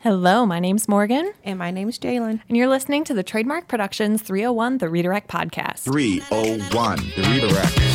Hello, 0.00 0.46
my 0.46 0.60
name's 0.60 0.88
Morgan, 0.88 1.32
And 1.44 1.58
my 1.58 1.70
name's 1.70 1.98
Jalen. 1.98 2.40
and 2.48 2.56
you're 2.56 2.68
listening 2.68 3.04
to 3.04 3.12
the 3.12 3.22
Trademark 3.22 3.68
Productions 3.68 4.22
301 4.22 4.78
The 4.78 4.88
Redirect 4.88 5.28
Podcast. 5.28 5.80
301, 5.80 6.96
the 7.16 7.28
redirect. 7.30 7.89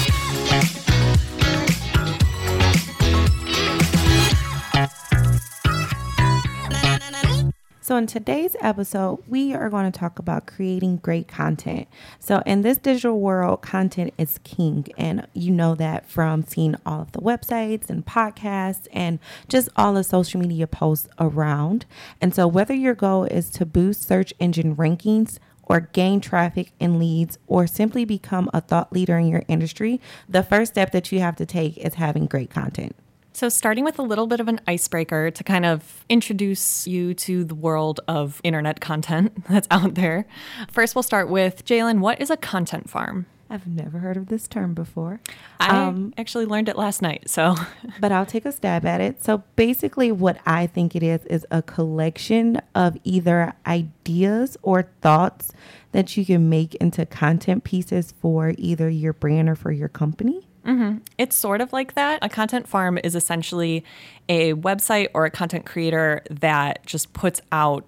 So, 7.85 7.97
in 7.97 8.07
today's 8.07 8.55
episode, 8.61 9.23
we 9.27 9.53
are 9.53 9.69
going 9.69 9.91
to 9.91 9.99
talk 9.99 10.17
about 10.17 10.47
creating 10.47 10.97
great 10.97 11.27
content. 11.27 11.87
So, 12.19 12.41
in 12.43 12.63
this 12.63 12.79
digital 12.79 13.19
world, 13.19 13.61
content 13.61 14.11
is 14.17 14.39
king. 14.43 14.87
And 14.97 15.27
you 15.35 15.51
know 15.51 15.75
that 15.75 16.09
from 16.09 16.41
seeing 16.41 16.77
all 16.83 17.01
of 17.01 17.11
the 17.11 17.19
websites 17.19 17.87
and 17.87 18.03
podcasts 18.03 18.87
and 18.91 19.19
just 19.47 19.69
all 19.75 19.93
the 19.93 20.03
social 20.03 20.41
media 20.41 20.65
posts 20.65 21.07
around. 21.19 21.85
And 22.19 22.33
so, 22.33 22.47
whether 22.47 22.73
your 22.73 22.95
goal 22.95 23.25
is 23.25 23.51
to 23.51 23.67
boost 23.67 24.01
search 24.01 24.33
engine 24.39 24.75
rankings, 24.75 25.37
or 25.61 25.81
gain 25.81 26.21
traffic 26.21 26.71
and 26.79 26.97
leads, 26.97 27.37
or 27.45 27.67
simply 27.67 28.03
become 28.03 28.49
a 28.51 28.61
thought 28.61 28.91
leader 28.93 29.19
in 29.19 29.27
your 29.27 29.43
industry, 29.47 30.01
the 30.27 30.41
first 30.41 30.71
step 30.73 30.91
that 30.91 31.11
you 31.11 31.19
have 31.19 31.35
to 31.35 31.45
take 31.45 31.77
is 31.77 31.93
having 31.93 32.25
great 32.25 32.49
content. 32.49 32.95
So, 33.35 33.49
starting 33.49 33.83
with 33.83 33.99
a 33.99 34.01
little 34.01 34.27
bit 34.27 34.39
of 34.39 34.47
an 34.47 34.61
icebreaker 34.65 35.29
to 35.29 35.43
kind 35.43 35.65
of 35.65 36.05
introduce 36.07 36.87
you 36.87 37.13
to 37.15 37.43
the 37.43 37.53
world 37.53 37.99
of 38.07 38.39
internet 38.45 38.79
content 38.79 39.43
that's 39.49 39.67
out 39.69 39.95
there. 39.95 40.25
First, 40.71 40.95
we'll 40.95 41.03
start 41.03 41.27
with 41.27 41.65
Jalen. 41.65 41.99
What 41.99 42.21
is 42.21 42.29
a 42.29 42.37
content 42.37 42.89
farm? 42.89 43.25
I've 43.49 43.67
never 43.67 43.99
heard 43.99 44.15
of 44.15 44.27
this 44.27 44.47
term 44.47 44.73
before. 44.73 45.19
I 45.59 45.67
Um, 45.87 46.13
actually 46.17 46.45
learned 46.45 46.69
it 46.69 46.77
last 46.77 47.01
night. 47.01 47.29
So, 47.29 47.55
but 47.99 48.13
I'll 48.13 48.25
take 48.25 48.45
a 48.45 48.53
stab 48.53 48.85
at 48.85 49.01
it. 49.01 49.21
So 49.21 49.43
basically, 49.57 50.13
what 50.13 50.37
I 50.45 50.65
think 50.65 50.95
it 50.95 51.03
is 51.03 51.25
is 51.25 51.45
a 51.51 51.61
collection 51.61 52.61
of 52.73 52.97
either 53.03 53.53
ideas 53.67 54.55
or 54.61 54.83
thoughts 55.01 55.51
that 55.91 56.15
you 56.15 56.25
can 56.25 56.47
make 56.47 56.73
into 56.75 57.05
content 57.05 57.65
pieces 57.65 58.13
for 58.21 58.53
either 58.57 58.89
your 58.89 59.11
brand 59.11 59.49
or 59.49 59.55
for 59.55 59.73
your 59.73 59.89
company. 59.89 60.44
Mm-hmm. 60.65 60.97
It's 61.17 61.35
sort 61.35 61.61
of 61.61 61.71
like 61.73 61.93
that. 61.93 62.19
A 62.21 62.29
content 62.29 62.67
farm 62.67 62.97
is 63.03 63.15
essentially 63.15 63.83
a 64.27 64.53
website 64.53 65.07
or 65.13 65.25
a 65.25 65.31
content 65.31 65.65
creator 65.65 66.23
that 66.29 66.85
just 66.85 67.13
puts 67.13 67.41
out 67.51 67.85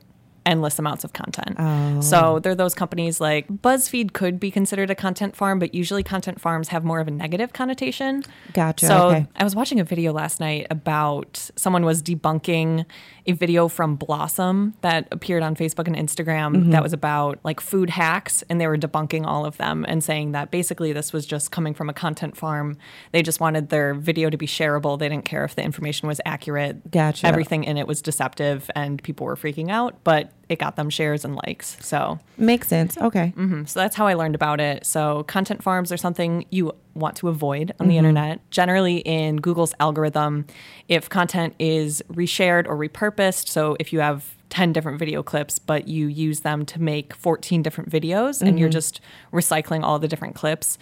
endless 0.47 0.79
amounts 0.79 1.03
of 1.03 1.11
content. 1.11 1.57
Oh. 1.59 2.01
So 2.01 2.39
they're 2.39 2.55
those 2.55 2.73
companies 2.73 3.19
like 3.19 3.47
BuzzFeed 3.49 4.13
could 4.13 4.39
be 4.39 4.49
considered 4.49 4.89
a 4.89 4.95
content 4.95 5.35
farm, 5.35 5.59
but 5.59 5.75
usually 5.75 6.03
content 6.03 6.39
farms 6.39 6.69
have 6.69 6.85
more 6.85 7.01
of 7.01 7.07
a 7.07 7.11
negative 7.11 7.51
connotation. 7.51 8.23
Gotcha, 8.53 8.87
So 8.87 9.09
okay. 9.09 9.27
I 9.35 9.43
was 9.43 9.55
watching 9.55 9.79
a 9.79 9.83
video 9.83 10.13
last 10.13 10.39
night 10.39 10.65
about 10.71 11.51
someone 11.57 11.83
was 11.83 12.01
debunking 12.01 12.85
a 13.27 13.33
video 13.33 13.67
from 13.67 13.95
Blossom 13.95 14.73
that 14.81 15.07
appeared 15.11 15.43
on 15.43 15.55
Facebook 15.55 15.87
and 15.87 15.95
Instagram 15.95 16.55
mm-hmm. 16.55 16.71
that 16.71 16.81
was 16.81 16.93
about 16.93 17.39
like 17.43 17.59
food 17.59 17.89
hacks 17.89 18.43
and 18.49 18.59
they 18.59 18.67
were 18.67 18.77
debunking 18.77 19.25
all 19.25 19.45
of 19.45 19.57
them 19.57 19.85
and 19.87 20.03
saying 20.03 20.31
that 20.31 20.49
basically 20.49 20.93
this 20.93 21.11
was 21.11 21.25
just 21.25 21.51
coming 21.51 21.73
from 21.73 21.89
a 21.89 21.93
content 21.93 22.37
farm. 22.37 22.77
They 23.11 23.21
just 23.21 23.39
wanted 23.39 23.69
their 23.69 23.93
video 23.93 24.29
to 24.29 24.37
be 24.37 24.47
shareable. 24.47 24.97
They 24.97 25.09
didn't 25.09 25.25
care 25.25 25.43
if 25.43 25.55
the 25.55 25.63
information 25.63 26.07
was 26.07 26.21
accurate. 26.25 26.89
Gotcha. 26.89 27.27
Everything 27.27 27.65
in 27.65 27.77
it 27.77 27.85
was 27.85 28.01
deceptive 28.01 28.71
and 28.75 29.03
people 29.03 29.25
were 29.25 29.35
freaking 29.35 29.69
out, 29.69 30.03
but 30.03 30.31
it 30.49 30.59
got 30.59 30.75
them 30.75 30.89
shares 30.89 31.25
and 31.25 31.35
likes. 31.45 31.77
So 31.81 32.19
Makes 32.37 32.67
sense. 32.67 32.97
Okay. 32.97 33.33
Mhm. 33.37 33.67
So 33.67 33.79
that's 33.79 33.95
how 33.95 34.07
I 34.07 34.13
learned 34.13 34.35
about 34.35 34.59
it. 34.59 34.85
So 34.85 35.23
content 35.23 35.61
farms 35.63 35.91
are 35.91 35.97
something 35.97 36.45
you 36.49 36.73
want 36.93 37.15
to 37.17 37.27
avoid 37.27 37.73
on 37.79 37.87
the 37.87 37.97
internet. 37.97 38.39
Generally, 38.49 38.97
in 38.99 39.37
Google's 39.37 39.73
algorithm, 39.79 40.45
if 40.87 41.09
content 41.09 41.53
is 41.59 42.01
reshared 42.11 42.65
or 42.67 42.77
repurposed, 42.77 43.47
so 43.49 43.75
if 43.79 43.91
you 43.93 43.99
have 43.99 44.35
10 44.49 44.71
different 44.71 44.97
video 44.97 45.21
clips, 45.21 45.59
but 45.59 45.87
you 45.89 46.07
use 46.07 46.39
them 46.39 46.65
to 46.65 46.81
make 46.81 47.13
14 47.13 47.61
different 47.61 47.89
videos 47.89 48.41
and 48.41 48.57
you're 48.57 48.69
just 48.69 49.01
recycling 49.33 49.83
all 49.83 49.99
the 49.99 50.07
different 50.07 50.35
clips, 50.35 50.77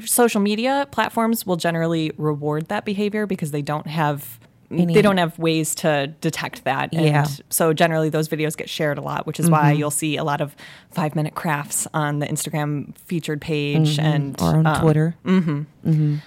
social 0.00 0.40
media 0.40 0.88
platforms 0.90 1.46
will 1.46 1.56
generally 1.56 2.10
reward 2.16 2.68
that 2.68 2.84
behavior 2.86 3.26
because 3.26 3.50
they 3.50 3.62
don't 3.62 3.86
have. 3.86 4.40
Any- 4.72 4.94
they 4.94 5.02
don't 5.02 5.18
have 5.18 5.38
ways 5.38 5.74
to 5.76 6.08
detect 6.20 6.64
that. 6.64 6.92
And 6.92 7.04
Yeah. 7.06 7.26
so 7.50 7.72
generally 7.72 8.08
those 8.08 8.28
videos 8.28 8.56
get 8.56 8.68
shared 8.68 8.98
a 8.98 9.02
lot, 9.02 9.26
which 9.26 9.38
is 9.38 9.50
why 9.50 9.72
you'll 9.72 9.90
see 9.90 10.16
a 10.16 10.24
lot 10.24 10.40
of 10.40 10.56
five 10.90 11.14
minute 11.14 11.34
crafts 11.34 11.86
on 11.94 12.18
the 12.20 12.26
Instagram 12.26 12.96
featured 12.96 13.40
page 13.40 13.98
and 13.98 14.40
Or 14.40 14.56
on 14.56 14.66
um, 14.66 14.80
Twitter. 14.80 15.14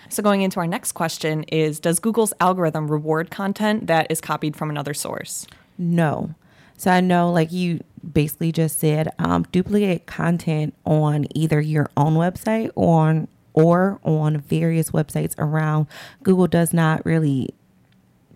So 0.09 0.23
going 0.23 0.41
into 0.41 0.59
our 0.59 0.67
next 0.67 0.91
question 0.93 1.43
is 1.43 1.79
does 1.79 1.99
Google's 1.99 2.33
algorithm 2.39 2.89
reward 2.89 3.31
content 3.31 3.87
that 3.87 4.07
is 4.09 4.21
copied 4.21 4.55
from 4.55 4.69
another 4.69 4.93
source? 4.93 5.47
No. 5.77 6.35
So 6.77 6.91
I 6.91 6.99
know, 6.99 7.31
like 7.31 7.51
you 7.51 7.79
basically 8.13 8.51
just 8.51 8.79
said, 8.79 9.09
um, 9.17 9.45
duplicate 9.51 10.05
content 10.05 10.73
on 10.85 11.25
either 11.33 11.61
your 11.61 11.89
own 11.97 12.15
website 12.15 12.69
or 12.75 12.99
on, 13.01 13.27
or 13.53 13.99
on 14.03 14.37
various 14.41 14.91
websites 14.91 15.33
around. 15.37 15.87
Google 16.23 16.47
does 16.47 16.73
not 16.73 17.05
really 17.05 17.53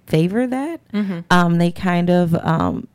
favor 0.09 0.47
that. 0.47 0.81
Um, 1.31 1.57
they 1.57 1.71
kind 1.71 2.09
of 2.09 2.35
um, 2.35 2.87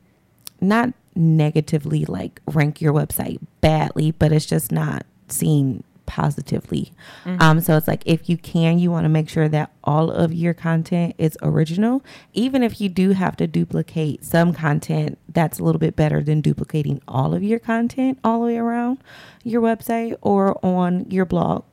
not 0.60 0.92
negatively 1.16 2.04
like 2.04 2.41
rank 2.47 2.80
your 2.80 2.92
website 2.92 3.38
badly, 3.60 4.10
but 4.10 4.32
it's 4.32 4.47
just 4.47 4.72
not 4.72 5.06
seen 5.28 5.84
positively. 6.06 6.92
Um, 7.41 7.60
so 7.60 7.76
it's 7.76 7.88
like 7.88 8.03
if 8.04 8.28
you 8.28 8.36
can, 8.36 8.78
you 8.78 8.91
want 8.91 9.04
to 9.04 9.08
make 9.08 9.28
sure 9.28 9.48
that 9.48 9.70
all 9.84 10.10
of 10.10 10.34
your 10.34 10.53
content 10.53 11.14
is 11.16 11.38
original, 11.42 12.04
even 12.34 12.62
if 12.62 12.80
you 12.80 12.88
do 12.88 13.10
have 13.12 13.36
to 13.36 13.47
duplicate 13.47 14.24
some 14.24 14.53
content. 14.53 15.19
That's 15.28 15.58
a 15.58 15.64
little 15.64 15.78
bit 15.78 15.97
better 15.97 16.22
than 16.22 16.41
duplicating 16.41 17.00
all 17.08 17.34
of 17.34 17.42
your 17.42 17.58
content 17.58 18.19
all 18.22 18.41
the 18.41 18.47
way 18.47 18.58
around 18.58 18.98
your 19.42 19.62
website 19.62 20.16
or 20.20 20.64
on 20.64 21.10
your 21.10 21.24
blog. 21.24 21.64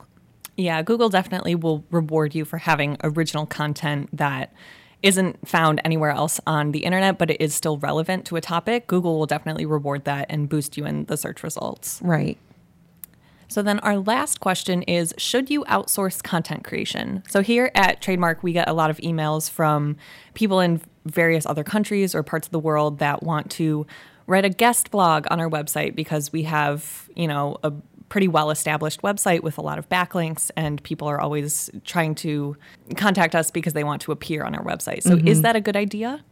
Yeah, 0.55 0.81
Google 0.81 1.09
definitely 1.09 1.55
will 1.55 1.83
reward 1.91 2.35
you 2.35 2.45
for 2.45 2.59
having 2.59 2.97
original 3.03 3.45
content 3.45 4.09
that 4.15 4.53
isn't 5.03 5.47
found 5.47 5.81
anywhere 5.83 6.11
else 6.11 6.39
on 6.45 6.71
the 6.71 6.79
internet, 6.79 7.17
but 7.17 7.31
it 7.31 7.41
is 7.41 7.53
still 7.53 7.77
relevant 7.77 8.25
to 8.25 8.35
a 8.35 8.41
topic. 8.41 8.87
Google 8.87 9.17
will 9.17 9.25
definitely 9.25 9.65
reward 9.65 10.05
that 10.05 10.27
and 10.29 10.47
boost 10.47 10.77
you 10.77 10.85
in 10.85 11.05
the 11.05 11.17
search 11.17 11.43
results. 11.43 11.99
Right. 12.03 12.37
So 13.47 13.61
then 13.61 13.79
our 13.79 13.97
last 13.97 14.39
question 14.39 14.81
is 14.83 15.13
should 15.17 15.49
you 15.49 15.65
outsource 15.65 16.23
content 16.23 16.63
creation? 16.63 17.23
So 17.29 17.41
here 17.41 17.69
at 17.75 18.01
Trademark 18.01 18.43
we 18.43 18.53
get 18.53 18.69
a 18.69 18.73
lot 18.73 18.89
of 18.89 18.97
emails 18.99 19.49
from 19.49 19.97
people 20.33 20.61
in 20.61 20.81
various 21.05 21.45
other 21.45 21.63
countries 21.63 22.15
or 22.15 22.23
parts 22.23 22.47
of 22.47 22.51
the 22.51 22.59
world 22.59 22.99
that 22.99 23.23
want 23.23 23.51
to 23.51 23.85
write 24.25 24.45
a 24.45 24.49
guest 24.49 24.91
blog 24.91 25.27
on 25.29 25.41
our 25.41 25.49
website 25.49 25.95
because 25.95 26.31
we 26.31 26.43
have, 26.43 27.09
you 27.13 27.27
know, 27.27 27.57
a 27.63 27.73
pretty 28.11 28.27
well 28.27 28.51
established 28.51 29.01
website 29.01 29.41
with 29.41 29.57
a 29.57 29.61
lot 29.61 29.79
of 29.79 29.87
backlinks 29.87 30.51
and 30.57 30.83
people 30.83 31.07
are 31.07 31.19
always 31.19 31.69
trying 31.85 32.13
to 32.13 32.55
contact 32.97 33.33
us 33.33 33.49
because 33.49 33.73
they 33.73 33.85
want 33.85 34.01
to 34.01 34.11
appear 34.11 34.43
on 34.43 34.53
our 34.53 34.63
website. 34.63 35.01
So 35.01 35.15
is 35.15 35.41
that 35.43 35.55
a 35.55 35.61
good 35.61 35.77
idea? 35.77 36.23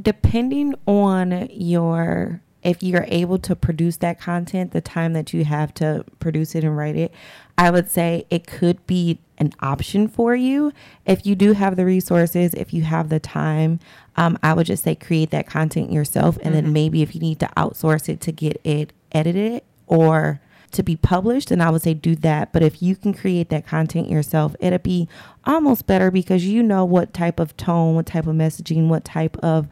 depending 0.00 0.74
on 0.86 1.48
your 1.50 2.40
if 2.62 2.82
you're 2.82 3.06
able 3.08 3.38
to 3.38 3.54
produce 3.54 3.98
that 3.98 4.20
content 4.20 4.72
the 4.72 4.80
time 4.80 5.12
that 5.12 5.32
you 5.32 5.44
have 5.44 5.72
to 5.72 6.04
produce 6.18 6.54
it 6.54 6.64
and 6.64 6.76
write 6.76 6.96
it 6.96 7.12
i 7.56 7.70
would 7.70 7.90
say 7.90 8.24
it 8.30 8.46
could 8.46 8.84
be 8.86 9.18
an 9.38 9.52
option 9.60 10.08
for 10.08 10.34
you 10.34 10.72
if 11.06 11.24
you 11.24 11.34
do 11.34 11.52
have 11.52 11.76
the 11.76 11.84
resources 11.84 12.52
if 12.54 12.74
you 12.74 12.82
have 12.82 13.08
the 13.08 13.20
time 13.20 13.78
um, 14.16 14.36
i 14.42 14.52
would 14.52 14.66
just 14.66 14.84
say 14.84 14.94
create 14.94 15.30
that 15.30 15.46
content 15.46 15.92
yourself 15.92 16.36
and 16.42 16.54
then 16.54 16.72
maybe 16.72 17.02
if 17.02 17.14
you 17.14 17.20
need 17.20 17.38
to 17.38 17.48
outsource 17.56 18.08
it 18.08 18.20
to 18.20 18.32
get 18.32 18.60
it 18.64 18.92
edited 19.12 19.62
or 19.86 20.40
to 20.72 20.82
be 20.82 20.96
published 20.96 21.48
then 21.48 21.60
i 21.60 21.70
would 21.70 21.82
say 21.82 21.94
do 21.94 22.14
that. 22.16 22.52
But 22.52 22.62
if 22.62 22.82
you 22.82 22.96
can 22.96 23.14
create 23.14 23.48
that 23.50 23.66
content 23.66 24.08
yourself 24.10 24.54
it'll 24.60 24.78
be 24.78 25.08
almost 25.44 25.86
better 25.86 26.10
because 26.10 26.46
you 26.46 26.62
know 26.62 26.84
what 26.84 27.12
type 27.12 27.40
of 27.40 27.56
tone 27.56 27.94
what 27.94 28.06
type 28.06 28.26
of 28.26 28.34
messaging 28.34 28.88
what 28.88 29.04
type 29.04 29.36
of 29.38 29.68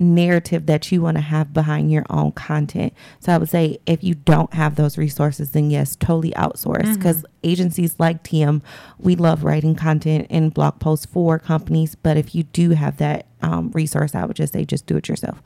narrative 0.00 0.64
that 0.64 0.90
you 0.90 1.02
want 1.02 1.18
to 1.18 1.20
have 1.20 1.52
behind 1.52 1.92
your 1.92 2.06
own 2.08 2.32
content. 2.32 2.92
So 3.20 3.32
i 3.32 3.38
would 3.38 3.50
say 3.50 3.78
if 3.86 4.02
you 4.02 4.14
don't 4.14 4.52
have 4.54 4.76
those 4.76 4.96
resources 4.96 5.50
then 5.52 5.70
yes 5.70 5.94
totally 5.96 6.32
outsource. 6.32 6.94
Because 6.94 7.24
agencies 7.42 7.94
like 7.98 8.22
tm 8.22 8.62
we 8.98 9.14
love 9.16 9.44
writing 9.44 9.74
content 9.74 10.26
and 10.30 10.52
blog 10.52 10.78
posts 10.78 11.06
for 11.06 11.38
companies 11.38 11.94
but 11.94 12.16
if 12.16 12.34
you 12.34 12.42
do 12.44 12.70
have 12.70 12.96
that 12.98 13.26
um, 13.42 13.70
resource 13.72 14.14
i 14.14 14.24
would 14.24 14.36
just 14.36 14.52
say 14.52 14.64
just 14.64 14.86
do 14.86 14.96
it 14.96 15.08
yourself. 15.08 15.38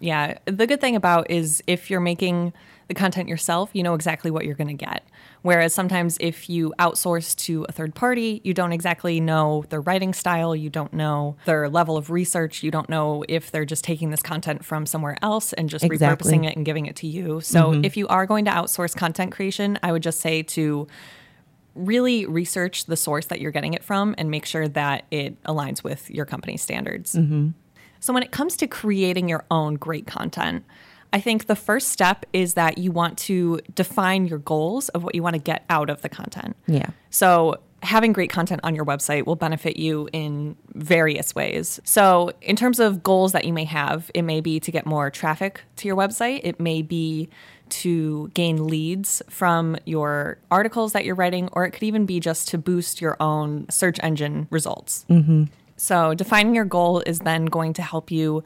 Yeah. 0.00 0.38
The 0.46 0.66
good 0.66 0.80
thing 0.80 0.96
about 0.96 1.30
is 1.30 1.62
if 1.66 1.90
you're 1.90 2.00
making 2.00 2.52
the 2.88 2.94
content 2.94 3.28
yourself, 3.28 3.70
you 3.72 3.82
know 3.82 3.94
exactly 3.94 4.30
what 4.30 4.44
you're 4.44 4.54
going 4.54 4.76
to 4.76 4.84
get. 4.84 5.04
Whereas 5.42 5.74
sometimes 5.74 6.16
if 6.20 6.48
you 6.48 6.72
outsource 6.78 7.36
to 7.44 7.66
a 7.68 7.72
third 7.72 7.94
party, 7.94 8.40
you 8.44 8.54
don't 8.54 8.72
exactly 8.72 9.20
know 9.20 9.64
their 9.68 9.80
writing 9.80 10.14
style, 10.14 10.56
you 10.56 10.70
don't 10.70 10.92
know 10.92 11.36
their 11.44 11.68
level 11.68 11.96
of 11.96 12.10
research, 12.10 12.62
you 12.62 12.70
don't 12.70 12.88
know 12.88 13.24
if 13.28 13.50
they're 13.50 13.64
just 13.64 13.84
taking 13.84 14.10
this 14.10 14.22
content 14.22 14.64
from 14.64 14.86
somewhere 14.86 15.16
else 15.22 15.52
and 15.52 15.68
just 15.68 15.84
Exactly. 15.84 16.32
repurposing 16.32 16.46
it 16.46 16.56
and 16.56 16.64
giving 16.64 16.86
it 16.86 16.96
to 16.96 17.06
you. 17.06 17.40
So 17.40 17.72
mm-hmm. 17.72 17.84
if 17.84 17.96
you 17.96 18.08
are 18.08 18.26
going 18.26 18.46
to 18.46 18.50
outsource 18.50 18.96
content 18.96 19.32
creation, 19.32 19.78
I 19.82 19.92
would 19.92 20.02
just 20.02 20.20
say 20.20 20.42
to 20.42 20.86
really 21.74 22.24
research 22.26 22.86
the 22.86 22.96
source 22.96 23.26
that 23.26 23.40
you're 23.40 23.50
getting 23.50 23.74
it 23.74 23.82
from 23.84 24.14
and 24.16 24.30
make 24.30 24.46
sure 24.46 24.68
that 24.68 25.04
it 25.10 25.42
aligns 25.44 25.82
with 25.82 26.10
your 26.10 26.24
company's 26.24 26.62
standards. 26.62 27.14
Mm-hmm. 27.14 27.50
So, 28.00 28.12
when 28.12 28.22
it 28.22 28.32
comes 28.32 28.56
to 28.58 28.66
creating 28.66 29.28
your 29.28 29.44
own 29.50 29.74
great 29.74 30.06
content, 30.06 30.64
I 31.14 31.20
think 31.20 31.46
the 31.46 31.54
first 31.54 31.88
step 31.88 32.26
is 32.32 32.54
that 32.54 32.76
you 32.76 32.90
want 32.90 33.16
to 33.18 33.60
define 33.72 34.26
your 34.26 34.40
goals 34.40 34.88
of 34.90 35.04
what 35.04 35.14
you 35.14 35.22
want 35.22 35.34
to 35.34 35.40
get 35.40 35.64
out 35.70 35.88
of 35.88 36.02
the 36.02 36.08
content. 36.08 36.56
Yeah. 36.66 36.88
So, 37.10 37.60
having 37.84 38.12
great 38.12 38.30
content 38.30 38.60
on 38.64 38.74
your 38.74 38.84
website 38.84 39.24
will 39.24 39.36
benefit 39.36 39.76
you 39.76 40.08
in 40.12 40.56
various 40.74 41.32
ways. 41.32 41.78
So, 41.84 42.32
in 42.42 42.56
terms 42.56 42.80
of 42.80 43.04
goals 43.04 43.30
that 43.30 43.44
you 43.44 43.52
may 43.52 43.62
have, 43.62 44.10
it 44.12 44.22
may 44.22 44.40
be 44.40 44.58
to 44.58 44.72
get 44.72 44.86
more 44.86 45.08
traffic 45.08 45.62
to 45.76 45.86
your 45.86 45.96
website, 45.96 46.40
it 46.42 46.58
may 46.58 46.82
be 46.82 47.28
to 47.68 48.28
gain 48.34 48.66
leads 48.66 49.22
from 49.30 49.76
your 49.84 50.38
articles 50.50 50.94
that 50.94 51.04
you're 51.04 51.14
writing, 51.14 51.48
or 51.52 51.64
it 51.64 51.70
could 51.70 51.84
even 51.84 52.06
be 52.06 52.18
just 52.18 52.48
to 52.48 52.58
boost 52.58 53.00
your 53.00 53.16
own 53.20 53.66
search 53.70 54.00
engine 54.02 54.48
results. 54.50 55.06
Mm-hmm. 55.08 55.44
So, 55.76 56.12
defining 56.14 56.56
your 56.56 56.64
goal 56.64 57.04
is 57.06 57.20
then 57.20 57.44
going 57.44 57.72
to 57.74 57.82
help 57.82 58.10
you 58.10 58.42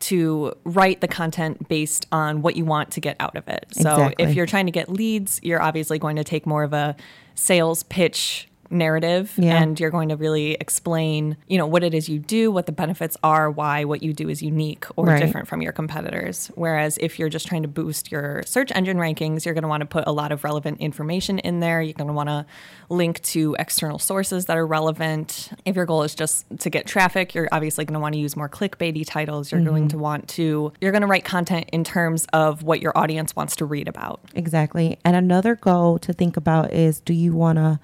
to 0.00 0.52
write 0.64 1.00
the 1.00 1.08
content 1.08 1.68
based 1.68 2.06
on 2.12 2.42
what 2.42 2.56
you 2.56 2.64
want 2.64 2.90
to 2.92 3.00
get 3.00 3.16
out 3.20 3.36
of 3.36 3.46
it. 3.48 3.66
So, 3.72 3.90
Exactly. 3.90 4.24
if 4.24 4.34
you're 4.34 4.46
trying 4.46 4.66
to 4.66 4.72
get 4.72 4.88
leads, 4.88 5.40
you're 5.42 5.60
obviously 5.62 5.98
going 5.98 6.16
to 6.16 6.24
take 6.24 6.46
more 6.46 6.62
of 6.62 6.72
a 6.72 6.96
sales 7.34 7.82
pitch 7.84 8.47
narrative 8.70 9.32
Yeah. 9.36 9.62
and 9.62 9.78
you're 9.78 9.90
going 9.90 10.08
to 10.10 10.16
really 10.16 10.52
explain, 10.54 11.36
you 11.46 11.58
know, 11.58 11.66
what 11.66 11.82
it 11.82 11.94
is 11.94 12.08
you 12.08 12.18
do, 12.18 12.50
what 12.50 12.66
the 12.66 12.72
benefits 12.72 13.16
are, 13.22 13.50
why 13.50 13.84
what 13.84 14.02
you 14.02 14.12
do 14.12 14.28
is 14.28 14.42
unique 14.42 14.86
or 14.96 15.06
Right. 15.06 15.20
different 15.20 15.48
from 15.48 15.62
your 15.62 15.72
competitors. 15.72 16.50
Whereas 16.54 16.98
if 17.00 17.18
you're 17.18 17.28
just 17.28 17.46
trying 17.46 17.62
to 17.62 17.68
boost 17.68 18.10
your 18.12 18.42
search 18.44 18.70
engine 18.74 18.98
rankings, 18.98 19.44
you're 19.44 19.54
going 19.54 19.62
to 19.62 19.68
want 19.68 19.80
to 19.80 19.86
put 19.86 20.04
a 20.06 20.12
lot 20.12 20.32
of 20.32 20.44
relevant 20.44 20.80
information 20.80 21.38
in 21.38 21.60
there. 21.60 21.80
You're 21.80 21.94
going 21.94 22.08
to 22.08 22.14
want 22.14 22.28
to 22.28 22.46
link 22.88 23.22
to 23.22 23.56
external 23.58 23.98
sources 23.98 24.46
that 24.46 24.56
are 24.56 24.66
relevant. 24.66 25.50
If 25.64 25.76
your 25.76 25.86
goal 25.86 26.02
is 26.02 26.14
just 26.14 26.46
to 26.58 26.70
get 26.70 26.86
traffic, 26.86 27.34
you're 27.34 27.48
obviously 27.52 27.84
going 27.84 27.94
to 27.94 28.00
want 28.00 28.14
to 28.14 28.18
use 28.18 28.36
more 28.36 28.48
clickbaity 28.48 29.04
titles. 29.06 29.52
You're 29.52 29.60
going 29.62 29.84
mm-hmm. 29.84 29.98
to 29.98 29.98
want 29.98 30.28
to 30.30 30.72
you're 30.80 30.92
going 30.92 31.02
to 31.02 31.08
write 31.08 31.24
content 31.24 31.68
in 31.72 31.84
terms 31.84 32.26
of 32.32 32.62
what 32.62 32.80
your 32.80 32.96
audience 32.96 33.34
wants 33.36 33.56
to 33.56 33.64
read 33.64 33.88
about. 33.88 34.20
Exactly. 34.34 34.98
And 35.04 35.16
another 35.16 35.56
goal 35.56 35.98
to 36.00 36.12
think 36.12 36.36
about 36.36 36.72
is 36.72 37.00
do 37.00 37.12
you 37.12 37.34
want 37.34 37.56
to 37.56 37.80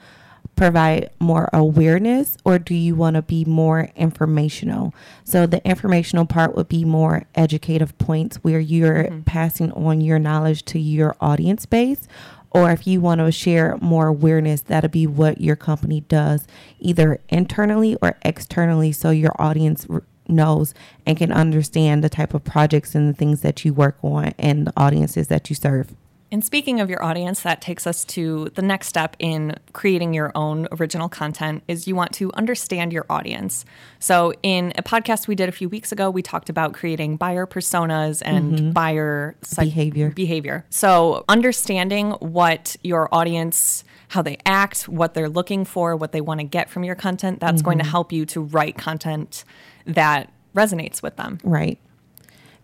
provide 0.56 1.10
more 1.18 1.48
awareness 1.52 2.36
or 2.44 2.58
do 2.58 2.74
you 2.74 2.94
want 2.94 3.14
to 3.14 3.22
be 3.22 3.44
more 3.44 3.90
informational? 3.96 4.94
So 5.24 5.46
the 5.46 5.66
informational 5.66 6.26
part 6.26 6.54
would 6.54 6.68
be 6.68 6.84
more 6.84 7.24
educative 7.34 7.96
points 7.98 8.36
where 8.38 8.60
you're 8.60 9.04
mm-hmm. 9.04 9.22
passing 9.22 9.72
on 9.72 10.00
your 10.00 10.18
knowledge 10.18 10.64
to 10.66 10.78
your 10.78 11.16
audience 11.20 11.66
base. 11.66 12.06
Or 12.50 12.70
if 12.70 12.86
you 12.86 13.00
want 13.00 13.18
to 13.18 13.32
share 13.32 13.76
more 13.80 14.06
awareness, 14.06 14.60
that'll 14.60 14.88
be 14.88 15.08
what 15.08 15.40
your 15.40 15.56
company 15.56 16.02
does, 16.02 16.46
either 16.78 17.18
internally 17.28 17.96
or 18.00 18.16
externally, 18.22 18.92
so 18.92 19.10
your 19.10 19.34
audience 19.40 19.88
r- 19.90 20.04
knows 20.28 20.72
and 21.04 21.18
can 21.18 21.32
understand 21.32 22.04
the 22.04 22.08
type 22.08 22.32
of 22.32 22.44
projects 22.44 22.94
and 22.94 23.08
the 23.08 23.16
things 23.16 23.40
that 23.40 23.64
you 23.64 23.74
work 23.74 23.98
on 24.02 24.34
and 24.38 24.68
the 24.68 24.72
audiences 24.76 25.26
that 25.26 25.50
you 25.50 25.56
serve. 25.56 25.94
And 26.34 26.44
speaking 26.44 26.80
of 26.80 26.90
your 26.90 27.00
audience, 27.00 27.42
that 27.42 27.60
takes 27.60 27.86
us 27.86 28.04
to 28.06 28.50
the 28.56 28.60
next 28.60 28.88
step 28.88 29.14
in 29.20 29.54
creating 29.72 30.14
your 30.14 30.32
own 30.34 30.66
original 30.72 31.08
content 31.08 31.62
is 31.68 31.86
you 31.86 31.94
want 31.94 32.10
to 32.14 32.32
understand 32.32 32.92
your 32.92 33.06
audience. 33.08 33.64
So 34.00 34.34
in 34.42 34.72
a 34.76 34.82
podcast 34.82 35.28
we 35.28 35.36
did 35.36 35.48
a 35.48 35.52
few 35.52 35.68
weeks 35.68 35.92
ago, 35.92 36.10
we 36.10 36.22
talked 36.22 36.48
about 36.50 36.74
creating 36.74 37.18
buyer 37.18 37.46
personas 37.46 38.20
and 38.26 38.52
mm-hmm. 38.52 38.70
buyer 38.72 39.36
psych- 39.42 39.66
Behavior. 39.66 40.10
behavior. 40.10 40.66
So 40.70 41.24
understanding 41.28 42.10
what 42.18 42.74
your 42.82 43.08
audience 43.14 43.84
how 44.08 44.20
they 44.20 44.38
act, 44.44 44.88
what 44.88 45.14
they're 45.14 45.28
looking 45.28 45.64
for, 45.64 45.94
what 45.94 46.10
they 46.10 46.20
want 46.20 46.40
to 46.40 46.44
get 46.44 46.68
from 46.68 46.82
your 46.82 46.96
content, 46.96 47.38
that's 47.38 47.62
going 47.62 47.78
to 47.78 47.84
mm-hmm. 47.84 47.90
help 47.92 48.12
you 48.12 48.26
to 48.26 48.40
write 48.40 48.76
content 48.76 49.44
that 49.86 50.32
resonates 50.52 51.00
with 51.00 51.14
them. 51.14 51.38
Right. 51.44 51.78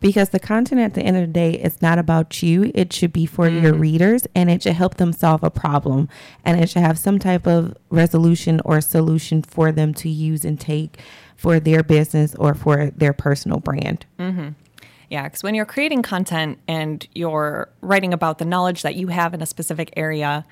Because 0.00 0.30
the 0.30 0.40
content 0.40 0.80
at 0.80 0.94
the 0.94 1.02
end 1.02 1.16
of 1.16 1.22
the 1.22 1.32
day 1.32 1.52
is 1.52 1.80
not 1.82 1.98
about 1.98 2.42
you. 2.42 2.72
It 2.74 2.92
should 2.92 3.12
be 3.12 3.26
for 3.26 3.48
your 3.48 3.72
mm-hmm. 3.72 3.82
readers 3.82 4.26
and 4.34 4.50
it 4.50 4.62
should 4.62 4.72
help 4.72 4.94
them 4.96 5.12
solve 5.12 5.42
a 5.42 5.50
problem. 5.50 6.08
And 6.44 6.58
it 6.58 6.70
should 6.70 6.82
have 6.82 6.98
some 6.98 7.18
type 7.18 7.46
of 7.46 7.76
resolution 7.90 8.60
or 8.64 8.80
solution 8.80 9.42
for 9.42 9.72
them 9.72 9.92
to 9.94 10.08
use 10.08 10.44
and 10.44 10.58
take 10.58 10.98
for 11.36 11.60
their 11.60 11.82
business 11.82 12.34
or 12.34 12.54
for 12.54 12.90
their 12.90 13.12
personal 13.12 13.60
brand. 13.60 14.06
Mm-hmm. 14.18 14.48
Yeah, 15.10 15.24
because 15.24 15.42
when 15.42 15.54
you're 15.54 15.66
creating 15.66 16.02
content 16.02 16.58
and 16.68 17.06
you're 17.14 17.68
writing 17.80 18.14
about 18.14 18.38
the 18.38 18.44
knowledge 18.44 18.82
that 18.82 18.94
you 18.94 19.08
have 19.08 19.34
in 19.34 19.42
a 19.42 19.46
specific 19.46 19.92
area, 19.96 20.46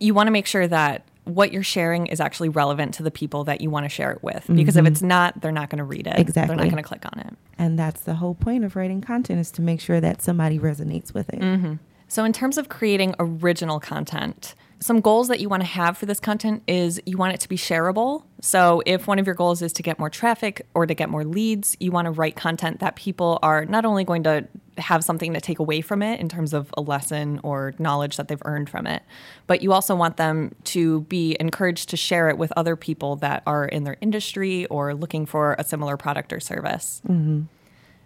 you 0.00 0.14
want 0.14 0.26
to 0.26 0.30
make 0.32 0.46
sure 0.46 0.66
that 0.66 1.04
what 1.28 1.52
you're 1.52 1.62
sharing 1.62 2.06
is 2.06 2.20
actually 2.20 2.48
relevant 2.48 2.94
to 2.94 3.02
the 3.02 3.10
people 3.10 3.44
that 3.44 3.60
you 3.60 3.70
want 3.70 3.84
to 3.84 3.88
share 3.88 4.10
it 4.12 4.22
with. 4.22 4.46
Because 4.48 4.76
if 4.76 4.84
mm-hmm. 4.84 4.92
it's 4.92 5.02
not, 5.02 5.40
they're 5.40 5.52
not 5.52 5.70
going 5.70 5.78
to 5.78 5.84
read 5.84 6.06
it. 6.06 6.18
Exactly. 6.18 6.56
They're 6.56 6.64
not 6.64 6.70
going 6.70 6.82
to 6.82 6.88
click 6.88 7.04
on 7.04 7.20
it. 7.20 7.34
And 7.58 7.78
that's 7.78 8.00
the 8.02 8.14
whole 8.14 8.34
point 8.34 8.64
of 8.64 8.76
writing 8.76 9.00
content 9.00 9.40
is 9.40 9.50
to 9.52 9.62
make 9.62 9.80
sure 9.80 10.00
that 10.00 10.22
somebody 10.22 10.58
resonates 10.58 11.12
with 11.12 11.28
it. 11.30 11.40
Mm-hmm. 11.40 11.74
So, 12.08 12.24
in 12.24 12.32
terms 12.32 12.58
of 12.58 12.68
creating 12.68 13.14
original 13.18 13.78
content, 13.78 14.54
some 14.80 15.00
goals 15.00 15.28
that 15.28 15.40
you 15.40 15.48
want 15.48 15.62
to 15.62 15.66
have 15.66 15.98
for 15.98 16.06
this 16.06 16.20
content 16.20 16.62
is 16.66 17.00
you 17.04 17.16
want 17.16 17.34
it 17.34 17.40
to 17.40 17.48
be 17.48 17.56
shareable. 17.56 18.22
So, 18.40 18.82
if 18.86 19.06
one 19.06 19.18
of 19.18 19.26
your 19.26 19.34
goals 19.34 19.60
is 19.60 19.72
to 19.74 19.82
get 19.82 19.98
more 19.98 20.08
traffic 20.08 20.66
or 20.74 20.86
to 20.86 20.94
get 20.94 21.10
more 21.10 21.24
leads, 21.24 21.76
you 21.80 21.90
want 21.90 22.06
to 22.06 22.10
write 22.10 22.36
content 22.36 22.80
that 22.80 22.96
people 22.96 23.38
are 23.42 23.64
not 23.64 23.84
only 23.84 24.04
going 24.04 24.22
to 24.22 24.46
have 24.78 25.02
something 25.02 25.34
to 25.34 25.40
take 25.40 25.58
away 25.58 25.80
from 25.80 26.02
it 26.02 26.20
in 26.20 26.28
terms 26.28 26.54
of 26.54 26.70
a 26.76 26.80
lesson 26.80 27.40
or 27.42 27.74
knowledge 27.78 28.16
that 28.16 28.28
they've 28.28 28.42
earned 28.44 28.70
from 28.70 28.86
it, 28.86 29.02
but 29.46 29.60
you 29.60 29.72
also 29.72 29.94
want 29.94 30.16
them 30.16 30.54
to 30.64 31.00
be 31.02 31.36
encouraged 31.40 31.88
to 31.90 31.96
share 31.96 32.30
it 32.30 32.38
with 32.38 32.52
other 32.56 32.76
people 32.76 33.16
that 33.16 33.42
are 33.46 33.64
in 33.66 33.84
their 33.84 33.96
industry 34.00 34.64
or 34.66 34.94
looking 34.94 35.26
for 35.26 35.56
a 35.58 35.64
similar 35.64 35.96
product 35.96 36.32
or 36.32 36.40
service. 36.40 37.02
Mm-hmm. 37.06 37.42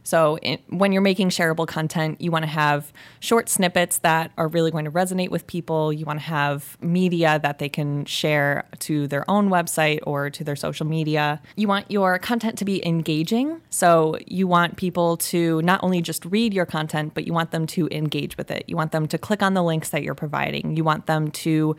So, 0.05 0.39
in, 0.39 0.59
when 0.69 0.93
you're 0.93 1.03
making 1.03 1.31
shareable 1.31 1.67
content, 1.67 2.21
you 2.21 2.31
want 2.31 2.45
to 2.45 2.51
have 2.51 2.93
short 3.21 3.49
snippets 3.49 3.99
that 3.99 4.33
are 4.37 4.49
really 4.49 4.71
going 4.71 4.85
to 4.85 4.91
resonate 4.91 5.31
with 5.31 5.47
people. 5.47 5.93
You 5.93 6.05
want 6.05 6.19
to 6.19 6.25
have 6.25 6.77
media 6.81 7.39
that 7.43 7.59
they 7.59 7.69
can 7.69 8.05
share 8.05 8.65
to 8.81 9.07
their 9.07 9.29
own 9.31 9.49
website 9.49 10.01
or 10.05 10.31
to 10.31 10.45
their 10.45 10.57
social 10.57 10.87
media. 10.87 11.41
You 11.57 11.69
want 11.69 11.91
your 11.91 12.19
content 12.19 12.59
to 12.59 12.65
be 12.65 12.85
engaging. 12.87 13.61
So, 13.71 14.19
you 14.27 14.47
want 14.47 14.77
people 14.77 15.17
to 15.19 15.63
not 15.63 15.83
only 15.83 16.03
just 16.03 16.25
read 16.25 16.53
your 16.53 16.67
content, 16.67 17.15
but 17.15 17.27
you 17.27 17.33
want 17.33 17.51
them 17.51 17.67
to 17.69 17.89
engage 17.91 18.37
with 18.37 18.51
it. 18.51 18.65
You 18.67 18.77
want 18.77 18.93
them 18.93 19.07
to 19.09 19.19
click 19.19 19.43
on 19.43 19.55
the 19.55 19.63
links 19.63 19.91
that 19.91 20.03
you're 20.03 20.15
providing. 20.15 20.77
You 20.77 20.85
want 20.85 21.07
them 21.07 21.31
to 21.31 21.77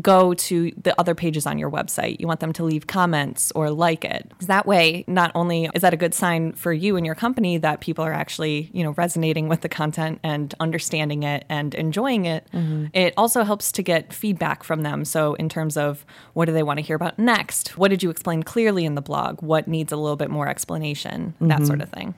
go 0.00 0.34
to 0.34 0.72
the 0.82 0.98
other 1.00 1.14
pages 1.14 1.46
on 1.46 1.58
your 1.58 1.70
website. 1.70 2.20
You 2.20 2.26
want 2.26 2.40
them 2.40 2.52
to 2.54 2.64
leave 2.64 2.86
comments 2.86 3.50
or 3.54 3.70
like 3.70 4.04
it. 4.04 4.30
That 4.40 4.66
way, 4.66 5.04
not 5.06 5.32
only 5.34 5.70
is 5.74 5.82
that 5.82 5.94
a 5.94 5.96
good 5.96 6.14
sign 6.14 6.52
for 6.52 6.72
you 6.72 6.96
and 6.96 7.06
your 7.06 7.14
company 7.14 7.58
that 7.58 7.80
people 7.80 8.04
are 8.04 8.12
actually, 8.12 8.70
you 8.72 8.84
know, 8.84 8.90
resonating 8.92 9.48
with 9.48 9.62
the 9.62 9.68
content 9.68 10.20
and 10.22 10.54
understanding 10.60 11.22
it 11.22 11.44
and 11.48 11.74
enjoying 11.74 12.26
it, 12.26 12.46
mm-hmm. 12.52 12.86
it 12.92 13.14
also 13.16 13.42
helps 13.42 13.72
to 13.72 13.82
get 13.82 14.12
feedback 14.12 14.62
from 14.62 14.82
them. 14.82 15.04
So 15.04 15.34
in 15.34 15.48
terms 15.48 15.76
of 15.76 16.04
what 16.34 16.44
do 16.44 16.52
they 16.52 16.62
want 16.62 16.78
to 16.78 16.84
hear 16.84 16.96
about 16.96 17.18
next? 17.18 17.78
What 17.78 17.88
did 17.88 18.02
you 18.02 18.10
explain 18.10 18.42
clearly 18.42 18.84
in 18.84 18.94
the 18.94 19.02
blog? 19.02 19.42
What 19.42 19.66
needs 19.66 19.92
a 19.92 19.96
little 19.96 20.16
bit 20.16 20.30
more 20.30 20.48
explanation? 20.48 21.34
That 21.40 21.66
sort 21.66 21.78
mm-hmm. 21.78 21.82
of 21.82 21.90
thing. 21.90 22.14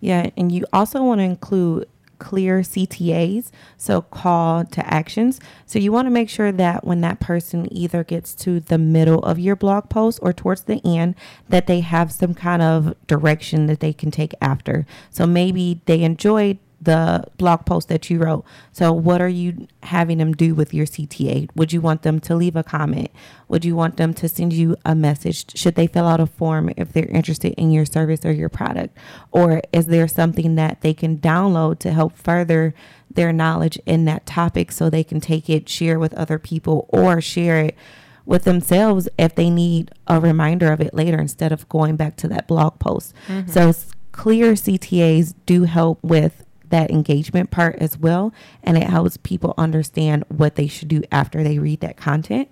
Yeah, 0.00 0.30
and 0.36 0.50
you 0.50 0.66
also 0.72 1.02
want 1.02 1.20
to 1.20 1.24
include 1.24 1.88
clear 2.22 2.60
CTAs, 2.60 3.50
so 3.76 4.00
call 4.00 4.64
to 4.64 4.86
actions. 4.86 5.40
So 5.66 5.80
you 5.80 5.90
want 5.90 6.06
to 6.06 6.10
make 6.10 6.28
sure 6.28 6.52
that 6.52 6.84
when 6.84 7.00
that 7.00 7.18
person 7.18 7.66
either 7.72 8.04
gets 8.04 8.32
to 8.36 8.60
the 8.60 8.78
middle 8.78 9.18
of 9.24 9.40
your 9.40 9.56
blog 9.56 9.90
post 9.90 10.20
or 10.22 10.32
towards 10.32 10.62
the 10.62 10.80
end, 10.84 11.16
that 11.48 11.66
they 11.66 11.80
have 11.80 12.12
some 12.12 12.32
kind 12.32 12.62
of 12.62 12.94
direction 13.08 13.66
that 13.66 13.80
they 13.80 13.92
can 13.92 14.12
take 14.12 14.34
after. 14.40 14.86
So 15.10 15.26
maybe 15.26 15.80
they 15.86 16.02
enjoyed 16.02 16.58
the 16.82 17.24
blog 17.38 17.64
post 17.64 17.88
that 17.88 18.10
you 18.10 18.18
wrote. 18.18 18.44
So 18.72 18.92
what 18.92 19.20
are 19.20 19.28
you 19.28 19.68
having 19.84 20.18
them 20.18 20.32
do 20.32 20.54
with 20.54 20.74
your 20.74 20.86
CTA? 20.86 21.48
Would 21.54 21.72
you 21.72 21.80
want 21.80 22.02
them 22.02 22.20
to 22.20 22.34
leave 22.34 22.56
a 22.56 22.62
comment? 22.62 23.10
Would 23.48 23.64
you 23.64 23.76
want 23.76 23.96
them 23.96 24.12
to 24.14 24.28
send 24.28 24.52
you 24.52 24.76
a 24.84 24.94
message? 24.94 25.56
Should 25.56 25.76
they 25.76 25.86
fill 25.86 26.06
out 26.06 26.20
a 26.20 26.26
form 26.26 26.70
if 26.76 26.92
they're 26.92 27.06
interested 27.06 27.54
in 27.54 27.70
your 27.70 27.84
service 27.84 28.24
or 28.24 28.32
your 28.32 28.48
product? 28.48 28.96
Or 29.30 29.62
is 29.72 29.86
there 29.86 30.08
something 30.08 30.56
that 30.56 30.80
they 30.80 30.94
can 30.94 31.18
download 31.18 31.78
to 31.80 31.92
help 31.92 32.16
further 32.16 32.74
their 33.10 33.32
knowledge 33.32 33.78
in 33.86 34.04
that 34.06 34.26
topic 34.26 34.72
so 34.72 34.88
they 34.90 35.04
can 35.04 35.20
take 35.20 35.48
it, 35.48 35.68
share 35.68 35.98
with 35.98 36.14
other 36.14 36.38
people, 36.38 36.86
or 36.88 37.20
share 37.20 37.60
it 37.60 37.76
with 38.24 38.44
themselves 38.44 39.08
if 39.18 39.34
they 39.34 39.50
need 39.50 39.90
a 40.06 40.20
reminder 40.20 40.72
of 40.72 40.80
it 40.80 40.94
later 40.94 41.20
instead 41.20 41.52
of 41.52 41.68
going 41.68 41.96
back 41.96 42.16
to 42.16 42.28
that 42.28 42.48
blog 42.48 42.78
post. 42.78 43.14
Mm-hmm. 43.28 43.50
So 43.50 43.72
clear 44.12 44.52
CTAs 44.52 45.34
do 45.46 45.64
help 45.64 45.98
with 46.02 46.44
that 46.72 46.90
engagement 46.90 47.50
part 47.50 47.76
as 47.76 47.98
well 47.98 48.32
and 48.62 48.78
it 48.78 48.84
helps 48.84 49.18
people 49.18 49.54
understand 49.58 50.24
what 50.28 50.56
they 50.56 50.66
should 50.66 50.88
do 50.88 51.02
after 51.12 51.44
they 51.44 51.58
read 51.58 51.80
that 51.80 51.96
content. 51.96 52.48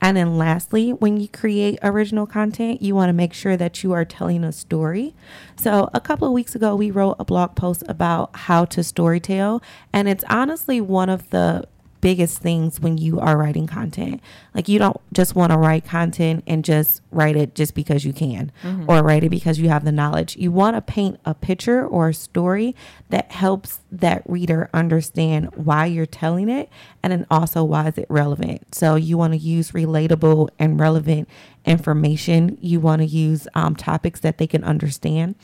And 0.00 0.18
then 0.18 0.36
lastly, 0.36 0.92
when 0.92 1.16
you 1.16 1.28
create 1.28 1.78
original 1.82 2.26
content, 2.26 2.82
you 2.82 2.94
want 2.94 3.08
to 3.08 3.14
make 3.14 3.32
sure 3.32 3.56
that 3.56 3.82
you 3.82 3.92
are 3.92 4.04
telling 4.04 4.44
a 4.44 4.52
story. 4.52 5.14
So, 5.56 5.88
a 5.94 6.00
couple 6.00 6.28
of 6.28 6.34
weeks 6.34 6.54
ago, 6.54 6.76
we 6.76 6.90
wrote 6.90 7.16
a 7.18 7.24
blog 7.24 7.54
post 7.54 7.82
about 7.88 8.36
how 8.36 8.66
to 8.66 8.80
storytell, 8.80 9.62
and 9.94 10.06
it's 10.06 10.24
honestly 10.28 10.78
one 10.82 11.08
of 11.08 11.30
the 11.30 11.66
biggest 12.04 12.40
things 12.40 12.80
when 12.80 12.98
you 12.98 13.18
are 13.18 13.38
writing 13.38 13.66
content. 13.66 14.20
Like 14.54 14.68
you 14.68 14.78
don't 14.78 15.00
just 15.14 15.34
want 15.34 15.52
to 15.52 15.56
write 15.58 15.86
content 15.86 16.44
and 16.46 16.62
just 16.62 17.00
write 17.14 17.36
it 17.36 17.54
just 17.54 17.74
because 17.74 18.04
you 18.04 18.12
can 18.12 18.52
or 18.88 19.02
write 19.02 19.24
it 19.24 19.30
because 19.30 19.58
you 19.58 19.68
have 19.68 19.84
the 19.84 19.92
knowledge. 19.92 20.36
You 20.36 20.52
want 20.52 20.76
to 20.76 20.82
paint 20.82 21.20
a 21.24 21.34
picture 21.34 21.86
or 21.86 22.08
a 22.08 22.14
story 22.14 22.74
that 23.10 23.32
helps 23.32 23.80
that 23.90 24.22
reader 24.26 24.68
understand 24.74 25.50
why 25.54 25.86
you're 25.86 26.06
telling 26.06 26.48
it 26.48 26.68
and 27.02 27.12
then 27.12 27.26
also 27.30 27.64
why 27.64 27.88
is 27.88 27.98
it 27.98 28.06
relevant. 28.08 28.74
So 28.74 28.96
you 28.96 29.16
want 29.18 29.32
to 29.32 29.38
use 29.38 29.72
relatable 29.72 30.48
and 30.58 30.80
relevant 30.80 31.28
information. 31.64 32.58
You 32.60 32.80
want 32.80 33.00
to 33.00 33.06
use 33.06 33.46
um, 33.54 33.76
topics 33.76 34.20
that 34.20 34.38
they 34.38 34.46
can 34.46 34.64
understand. 34.64 35.34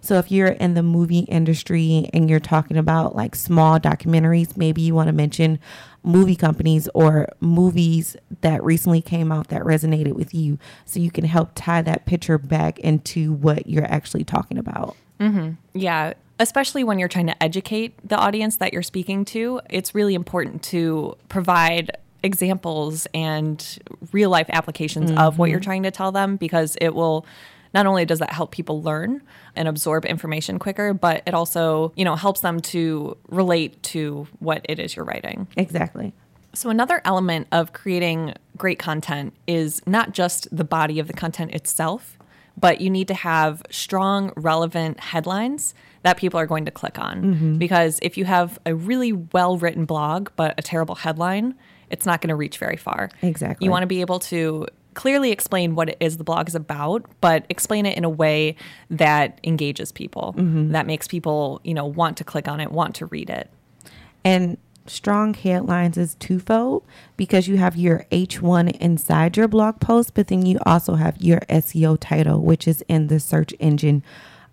So 0.00 0.18
if 0.18 0.30
you're 0.30 0.48
in 0.48 0.74
the 0.74 0.82
movie 0.82 1.20
industry 1.20 2.08
and 2.12 2.30
you're 2.30 2.40
talking 2.40 2.76
about 2.76 3.16
like 3.16 3.34
small 3.34 3.78
documentaries, 3.80 4.56
maybe 4.56 4.82
you 4.82 4.94
want 4.94 5.08
to 5.08 5.12
mention 5.12 5.58
movie 6.04 6.36
companies 6.36 6.88
or 6.94 7.28
movies 7.40 8.16
that 8.40 8.62
recently 8.62 9.02
came 9.02 9.32
out 9.32 9.48
that 9.48 9.62
resonated 9.62 10.12
with 10.12 10.32
you 10.32 10.58
so 10.84 11.00
you 11.00 11.10
can 11.18 11.28
help 11.28 11.50
tie 11.56 11.82
that 11.82 12.06
picture 12.06 12.38
back 12.38 12.78
into 12.78 13.32
what 13.32 13.66
you're 13.66 13.84
actually 13.84 14.22
talking 14.22 14.56
about. 14.56 14.94
Mm-hmm. 15.18 15.54
Yeah, 15.74 16.12
especially 16.38 16.84
when 16.84 17.00
you're 17.00 17.08
trying 17.08 17.26
to 17.26 17.42
educate 17.42 17.96
the 18.08 18.16
audience 18.16 18.58
that 18.58 18.72
you're 18.72 18.84
speaking 18.84 19.24
to, 19.26 19.60
it's 19.68 19.96
really 19.96 20.14
important 20.14 20.62
to 20.64 21.16
provide 21.28 21.90
examples 22.22 23.08
and 23.14 23.80
real 24.12 24.30
life 24.30 24.46
applications 24.52 25.10
of 25.10 25.38
what 25.38 25.50
you're 25.50 25.58
mm-hmm. 25.58 25.64
trying 25.64 25.82
to 25.82 25.90
tell 25.90 26.12
them 26.12 26.36
because 26.36 26.76
it 26.80 26.94
will 26.94 27.26
not 27.74 27.84
only 27.86 28.04
does 28.04 28.20
that 28.20 28.32
help 28.32 28.52
people 28.52 28.80
learn 28.80 29.20
and 29.56 29.66
absorb 29.66 30.04
information 30.04 30.60
quicker, 30.60 30.94
but 30.94 31.22
it 31.26 31.34
also, 31.34 31.92
you 31.96 32.04
know, 32.04 32.14
helps 32.14 32.40
them 32.40 32.60
to 32.60 33.16
relate 33.28 33.82
to 33.82 34.28
what 34.38 34.64
it 34.68 34.78
is 34.78 34.94
you're 34.94 35.04
writing. 35.04 35.48
Exactly. 35.56 36.12
So, 36.54 36.70
another 36.70 37.00
element 37.04 37.46
of 37.52 37.72
creating 37.72 38.34
great 38.56 38.78
content 38.78 39.34
is 39.46 39.82
not 39.86 40.12
just 40.12 40.54
the 40.54 40.64
body 40.64 40.98
of 40.98 41.06
the 41.06 41.12
content 41.12 41.52
itself, 41.52 42.18
but 42.56 42.80
you 42.80 42.90
need 42.90 43.08
to 43.08 43.14
have 43.14 43.62
strong, 43.70 44.32
relevant 44.36 45.00
headlines 45.00 45.74
that 46.02 46.16
people 46.16 46.40
are 46.40 46.46
going 46.46 46.64
to 46.64 46.70
click 46.70 46.98
on. 46.98 47.22
Mm-hmm. 47.22 47.58
Because 47.58 47.98
if 48.02 48.16
you 48.16 48.24
have 48.24 48.58
a 48.66 48.74
really 48.74 49.12
well 49.12 49.58
written 49.58 49.84
blog, 49.84 50.30
but 50.36 50.54
a 50.58 50.62
terrible 50.62 50.96
headline, 50.96 51.54
it's 51.90 52.06
not 52.06 52.20
going 52.20 52.28
to 52.28 52.34
reach 52.34 52.58
very 52.58 52.76
far. 52.76 53.10
Exactly. 53.22 53.64
You 53.64 53.70
want 53.70 53.82
to 53.82 53.86
be 53.86 54.00
able 54.00 54.18
to 54.20 54.66
clearly 54.94 55.30
explain 55.30 55.74
what 55.74 55.88
it 55.88 55.96
is 56.00 56.16
the 56.16 56.24
blog 56.24 56.48
is 56.48 56.54
about, 56.54 57.04
but 57.20 57.44
explain 57.48 57.86
it 57.86 57.96
in 57.96 58.04
a 58.04 58.10
way 58.10 58.56
that 58.90 59.38
engages 59.44 59.92
people, 59.92 60.34
mm-hmm. 60.36 60.72
that 60.72 60.86
makes 60.86 61.06
people, 61.06 61.60
you 61.62 61.72
know, 61.72 61.86
want 61.86 62.16
to 62.16 62.24
click 62.24 62.48
on 62.48 62.60
it, 62.60 62.72
want 62.72 62.96
to 62.96 63.06
read 63.06 63.30
it. 63.30 63.48
And 64.24 64.58
strong 64.88 65.34
headlines 65.34 65.96
is 65.96 66.14
twofold 66.16 66.84
because 67.16 67.48
you 67.48 67.56
have 67.56 67.76
your 67.76 68.06
H1 68.10 68.76
inside 68.78 69.36
your 69.36 69.48
blog 69.48 69.80
post, 69.80 70.14
but 70.14 70.28
then 70.28 70.44
you 70.44 70.58
also 70.66 70.94
have 70.94 71.20
your 71.20 71.40
SEO 71.48 71.98
title, 72.00 72.40
which 72.42 72.66
is 72.66 72.82
in 72.88 73.08
the 73.08 73.20
search 73.20 73.54
engine 73.58 74.02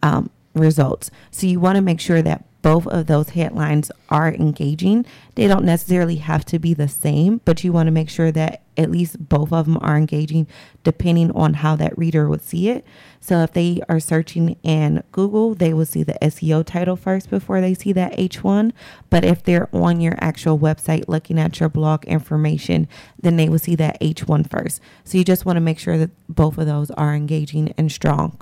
um, 0.03 0.29
results. 0.53 1.11
So 1.31 1.47
you 1.47 1.59
want 1.59 1.75
to 1.75 1.81
make 1.81 1.99
sure 1.99 2.21
that 2.21 2.43
both 2.65 2.87
of 2.87 3.05
those 3.05 3.29
headlines 3.29 3.91
are 4.09 4.33
engaging. 4.33 5.05
They 5.35 5.45
don't 5.45 5.65
necessarily 5.65 6.15
have 6.15 6.43
to 6.45 6.57
be 6.57 6.73
the 6.73 6.87
same, 6.87 7.39
but 7.45 7.63
you 7.63 7.71
want 7.71 7.85
to 7.85 7.91
make 7.91 8.09
sure 8.09 8.31
that 8.31 8.63
at 8.75 8.89
least 8.89 9.29
both 9.29 9.53
of 9.53 9.67
them 9.67 9.77
are 9.81 9.95
engaging 9.95 10.47
depending 10.83 11.29
on 11.33 11.53
how 11.53 11.75
that 11.75 11.95
reader 11.95 12.27
would 12.27 12.41
see 12.41 12.69
it. 12.69 12.83
So 13.19 13.43
if 13.43 13.53
they 13.53 13.81
are 13.87 13.99
searching 13.99 14.57
in 14.63 15.03
Google, 15.11 15.53
they 15.53 15.75
will 15.75 15.85
see 15.85 16.01
the 16.01 16.17
SEO 16.23 16.65
title 16.65 16.95
first 16.95 17.29
before 17.29 17.61
they 17.61 17.75
see 17.75 17.93
that 17.93 18.17
H1. 18.17 18.71
But 19.11 19.23
if 19.23 19.43
they're 19.43 19.69
on 19.71 20.01
your 20.01 20.15
actual 20.17 20.57
website 20.57 21.07
looking 21.07 21.37
at 21.37 21.59
your 21.59 21.69
blog 21.69 22.03
information, 22.05 22.87
then 23.21 23.35
they 23.35 23.47
will 23.47 23.59
see 23.59 23.75
that 23.75 24.01
H1 24.01 24.49
first. 24.49 24.81
So 25.03 25.19
you 25.19 25.23
just 25.23 25.45
want 25.45 25.57
to 25.57 25.61
make 25.61 25.77
sure 25.77 25.99
that 25.99 26.09
both 26.27 26.57
of 26.57 26.65
those 26.65 26.89
are 26.89 27.13
engaging 27.13 27.75
and 27.77 27.91
strong. 27.91 28.41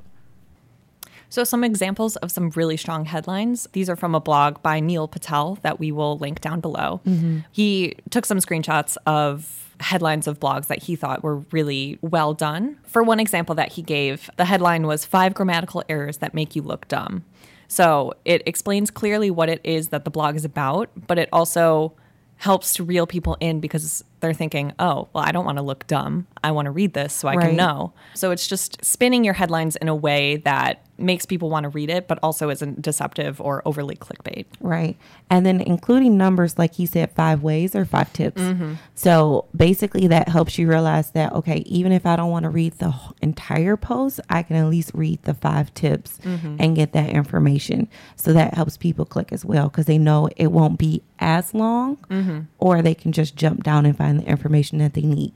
So, 1.33 1.43
some 1.43 1.63
examples 1.63 2.15
of 2.17 2.31
some 2.31 2.51
really 2.51 2.77
strong 2.77 3.05
headlines. 3.05 3.67
These 3.71 3.89
are 3.89 3.95
from 3.95 4.13
a 4.13 4.19
blog 4.19 4.61
by 4.61 4.79
Neil 4.79 5.07
Patel 5.07 5.57
that 5.63 5.79
we 5.79 5.91
will 5.91 6.19
link 6.19 6.41
down 6.41 6.59
below. 6.59 7.01
Mm-hmm. 7.07 7.39
He 7.51 7.95
took 8.11 8.27
some 8.27 8.37
screenshots 8.37 8.97
of 9.07 9.73
headlines 9.79 10.27
of 10.27 10.39
blogs 10.39 10.67
that 10.67 10.83
he 10.83 10.95
thought 10.95 11.23
were 11.23 11.37
really 11.51 11.97
well 12.03 12.35
done. 12.35 12.77
For 12.83 13.01
one 13.01 13.19
example 13.19 13.55
that 13.55 13.71
he 13.71 13.81
gave, 13.81 14.29
the 14.37 14.45
headline 14.45 14.85
was 14.85 15.05
Five 15.05 15.33
Grammatical 15.33 15.83
Errors 15.89 16.17
That 16.17 16.35
Make 16.35 16.55
You 16.55 16.61
Look 16.61 16.87
Dumb. 16.87 17.25
So, 17.67 18.13
it 18.25 18.43
explains 18.45 18.91
clearly 18.91 19.31
what 19.31 19.49
it 19.49 19.59
is 19.63 19.87
that 19.87 20.05
the 20.05 20.11
blog 20.11 20.35
is 20.35 20.45
about, 20.45 20.91
but 21.07 21.17
it 21.17 21.29
also 21.33 21.95
helps 22.37 22.73
to 22.73 22.83
reel 22.83 23.07
people 23.07 23.37
in 23.39 23.59
because 23.59 24.03
they're 24.19 24.33
thinking, 24.33 24.73
oh, 24.77 25.07
well, 25.13 25.23
I 25.23 25.31
don't 25.31 25.45
want 25.45 25.57
to 25.59 25.61
look 25.63 25.87
dumb. 25.87 26.27
I 26.43 26.51
want 26.51 26.65
to 26.65 26.71
read 26.71 26.93
this 26.93 27.13
so 27.13 27.27
I 27.27 27.35
Right. 27.35 27.47
can 27.47 27.55
know. 27.55 27.93
So 28.15 28.31
it's 28.31 28.47
just 28.47 28.83
spinning 28.83 29.23
your 29.23 29.33
headlines 29.33 29.75
in 29.77 29.87
a 29.87 29.95
way 29.95 30.37
that 30.37 30.85
makes 31.03 31.25
people 31.25 31.49
want 31.49 31.63
to 31.63 31.69
read 31.69 31.89
it, 31.89 32.07
but 32.07 32.19
also 32.23 32.49
isn't 32.49 32.81
deceptive 32.81 33.39
or 33.41 33.61
overly 33.65 33.95
clickbait. 33.95 34.45
Right. 34.59 34.97
And 35.29 35.45
then 35.45 35.61
including 35.61 36.17
numbers, 36.17 36.57
like 36.57 36.75
he 36.75 36.85
said, 36.85 37.11
five 37.11 37.43
ways 37.43 37.75
or 37.75 37.85
five 37.85 38.11
tips. 38.13 38.41
Mm-hmm. 38.41 38.75
So 38.95 39.45
basically, 39.55 40.07
that 40.07 40.29
helps 40.29 40.57
you 40.57 40.67
realize 40.67 41.11
that, 41.11 41.33
okay, 41.33 41.57
even 41.65 41.91
if 41.91 42.05
I 42.05 42.15
don't 42.15 42.31
want 42.31 42.43
to 42.43 42.49
read 42.49 42.73
the 42.73 42.93
entire 43.21 43.77
post, 43.77 44.19
I 44.29 44.43
can 44.43 44.55
at 44.55 44.67
least 44.67 44.91
read 44.93 45.21
the 45.23 45.33
five 45.33 45.73
tips 45.73 46.19
mm-hmm. 46.19 46.57
and 46.59 46.75
get 46.75 46.93
that 46.93 47.09
information. 47.09 47.87
So 48.15 48.33
that 48.33 48.53
helps 48.53 48.77
people 48.77 49.05
click 49.05 49.31
as 49.31 49.43
well 49.43 49.69
because 49.69 49.85
they 49.85 49.97
know 49.97 50.29
it 50.37 50.51
won't 50.51 50.79
be 50.79 51.03
as 51.19 51.53
long 51.53 51.95
mm-hmm. 52.09 52.41
or 52.57 52.81
they 52.81 52.93
can 52.93 53.11
just 53.11 53.35
jump 53.35 53.63
down 53.63 53.85
and 53.85 53.97
find 53.97 54.19
the 54.19 54.25
information 54.25 54.77
that 54.79 54.93
they 54.93 55.01
need. 55.01 55.33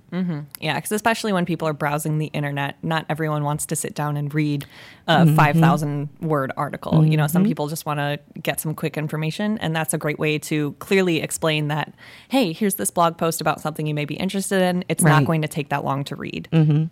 Yeah, 0.59 0.75
because 0.75 0.91
especially 0.91 1.31
when 1.31 1.45
people 1.45 1.67
are 1.67 1.73
browsing 1.73 2.17
the 2.17 2.27
internet, 2.27 2.75
not 2.83 3.05
everyone 3.09 3.43
wants 3.43 3.65
to 3.67 3.75
sit 3.75 3.95
down 3.95 4.17
and 4.17 4.33
read 4.33 4.65
uh, 5.07 5.25
a 5.27 5.33
5,000 5.59 6.09
word 6.21 6.51
article. 6.57 7.05
You 7.05 7.17
know, 7.17 7.27
some 7.27 7.43
mm-hmm. 7.43 7.49
people 7.49 7.67
just 7.67 7.85
want 7.85 7.99
to 7.99 8.19
get 8.41 8.59
some 8.59 8.73
quick 8.75 8.97
information, 8.97 9.57
and 9.59 9.75
that's 9.75 9.93
a 9.93 9.97
great 9.97 10.19
way 10.19 10.39
to 10.39 10.73
clearly 10.79 11.21
explain 11.21 11.67
that, 11.67 11.93
hey, 12.29 12.53
here's 12.53 12.75
this 12.75 12.91
blog 12.91 13.17
post 13.17 13.41
about 13.41 13.61
something 13.61 13.85
you 13.85 13.93
may 13.93 14.05
be 14.05 14.15
interested 14.15 14.61
in. 14.61 14.85
It's 14.89 15.03
not 15.03 15.25
going 15.25 15.41
to 15.41 15.47
take 15.47 15.69
that 15.69 15.83
long 15.83 16.03
to 16.05 16.15
read. 16.15 16.47
Mm-hmm. 16.51 16.85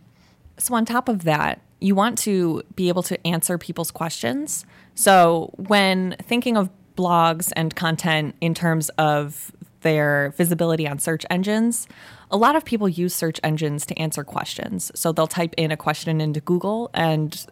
So, 0.58 0.74
on 0.76 0.86
top 0.86 1.10
of 1.10 1.24
that, 1.24 1.62
you 1.80 1.96
want 1.96 2.18
to 2.20 2.64
be 2.76 2.88
able 2.88 3.04
to 3.04 3.28
answer 3.28 3.58
people's 3.58 3.92
questions. 3.92 4.66
So, 4.96 5.52
when 5.58 6.16
thinking 6.22 6.58
of 6.58 6.70
blogs 6.96 7.52
and 7.56 7.76
content 7.76 8.36
in 8.40 8.54
terms 8.54 8.90
of 8.98 9.52
their 9.82 10.34
visibility 10.38 10.88
on 10.88 10.98
search 11.00 11.26
engines, 11.30 11.88
a 12.32 12.38
lot 12.38 12.56
of 12.56 12.66
people 12.66 12.90
use 12.90 13.14
search 13.14 13.40
engines 13.44 13.86
to 13.86 13.98
answer 14.00 14.24
questions. 14.24 14.92
So, 14.96 15.12
they'll 15.12 15.28
type 15.28 15.54
in 15.58 15.72
a 15.72 15.78
question 15.78 16.22
into 16.22 16.40
Google 16.40 16.90
and 16.94 17.46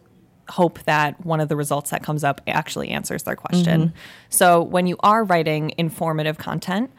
hope 0.48 0.78
that 0.84 1.24
one 1.24 1.40
of 1.40 1.48
the 1.48 1.56
results 1.56 1.90
that 1.90 2.02
comes 2.02 2.24
up 2.24 2.40
actually 2.46 2.90
answers 2.90 3.22
their 3.22 3.36
question. 3.36 3.92
So, 4.28 4.62
when 4.62 4.86
you 4.86 4.96
are 5.00 5.24
writing 5.24 5.72
informative 5.78 6.38
content, 6.38 6.90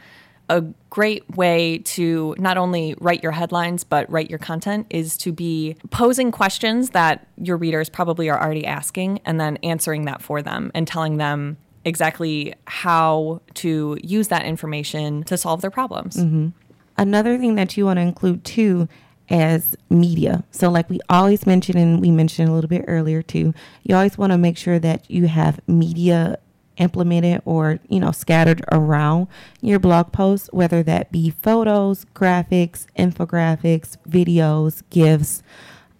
a 0.50 0.62
great 0.90 1.28
way 1.36 1.80
to 1.80 2.36
not 2.38 2.58
only 2.58 2.96
write 3.00 3.24
your 3.24 3.32
headlines 3.32 3.84
but 3.84 4.10
write 4.12 4.30
your 4.30 4.40
content 4.40 4.86
is 4.90 5.18
to 5.18 5.32
be 5.32 5.76
posing 5.90 6.32
questions 6.32 6.92
that 6.92 7.28
your 7.38 7.58
readers 7.58 7.90
probably 7.90 8.30
are 8.30 8.40
already 8.40 8.66
asking 8.66 9.20
and 9.26 9.40
then 9.40 9.58
answering 9.58 10.06
that 10.06 10.22
for 10.22 10.42
them 10.42 10.72
and 10.76 10.88
telling 10.88 11.18
them 11.18 11.58
exactly 11.84 12.54
how 12.66 13.42
to 13.54 13.98
use 14.04 14.28
that 14.28 14.46
information 14.46 15.24
to 15.24 15.38
solve 15.38 15.62
their 15.62 15.72
problems. 15.72 16.18
Mm-hmm. 16.18 16.50
Another 16.98 17.38
thing 17.38 17.56
that 17.56 17.76
you 17.76 17.86
want 17.86 17.98
to 17.98 18.02
include 18.02 18.44
too 18.44 18.88
as 19.30 19.76
media. 19.90 20.44
So, 20.52 20.70
like 20.70 20.90
we 20.90 21.00
always 21.10 21.46
mention, 21.46 21.78
and 21.78 22.02
we 22.02 22.12
mentioned 22.12 22.50
a 22.50 22.54
little 22.54 22.68
bit 22.68 22.86
earlier 22.88 23.22
too, 23.22 23.54
you 23.84 23.96
always 23.96 24.18
want 24.18 24.32
to 24.32 24.38
make 24.38 24.58
sure 24.58 24.80
that 24.80 25.10
you 25.10 25.28
have 25.28 25.60
media 25.68 26.38
implemented 26.78 27.42
or 27.46 27.80
you 27.88 28.02
know 28.02 28.12
scattered 28.12 28.62
around 28.70 29.28
your 29.62 29.80
blog 29.80 30.12
posts 30.12 30.50
whether 30.52 30.84
that 30.84 31.10
be 31.10 31.30
photos 31.30 32.06
graphics 32.14 32.86
infographics 33.00 33.96
videos 34.10 34.84
gifs 34.90 35.42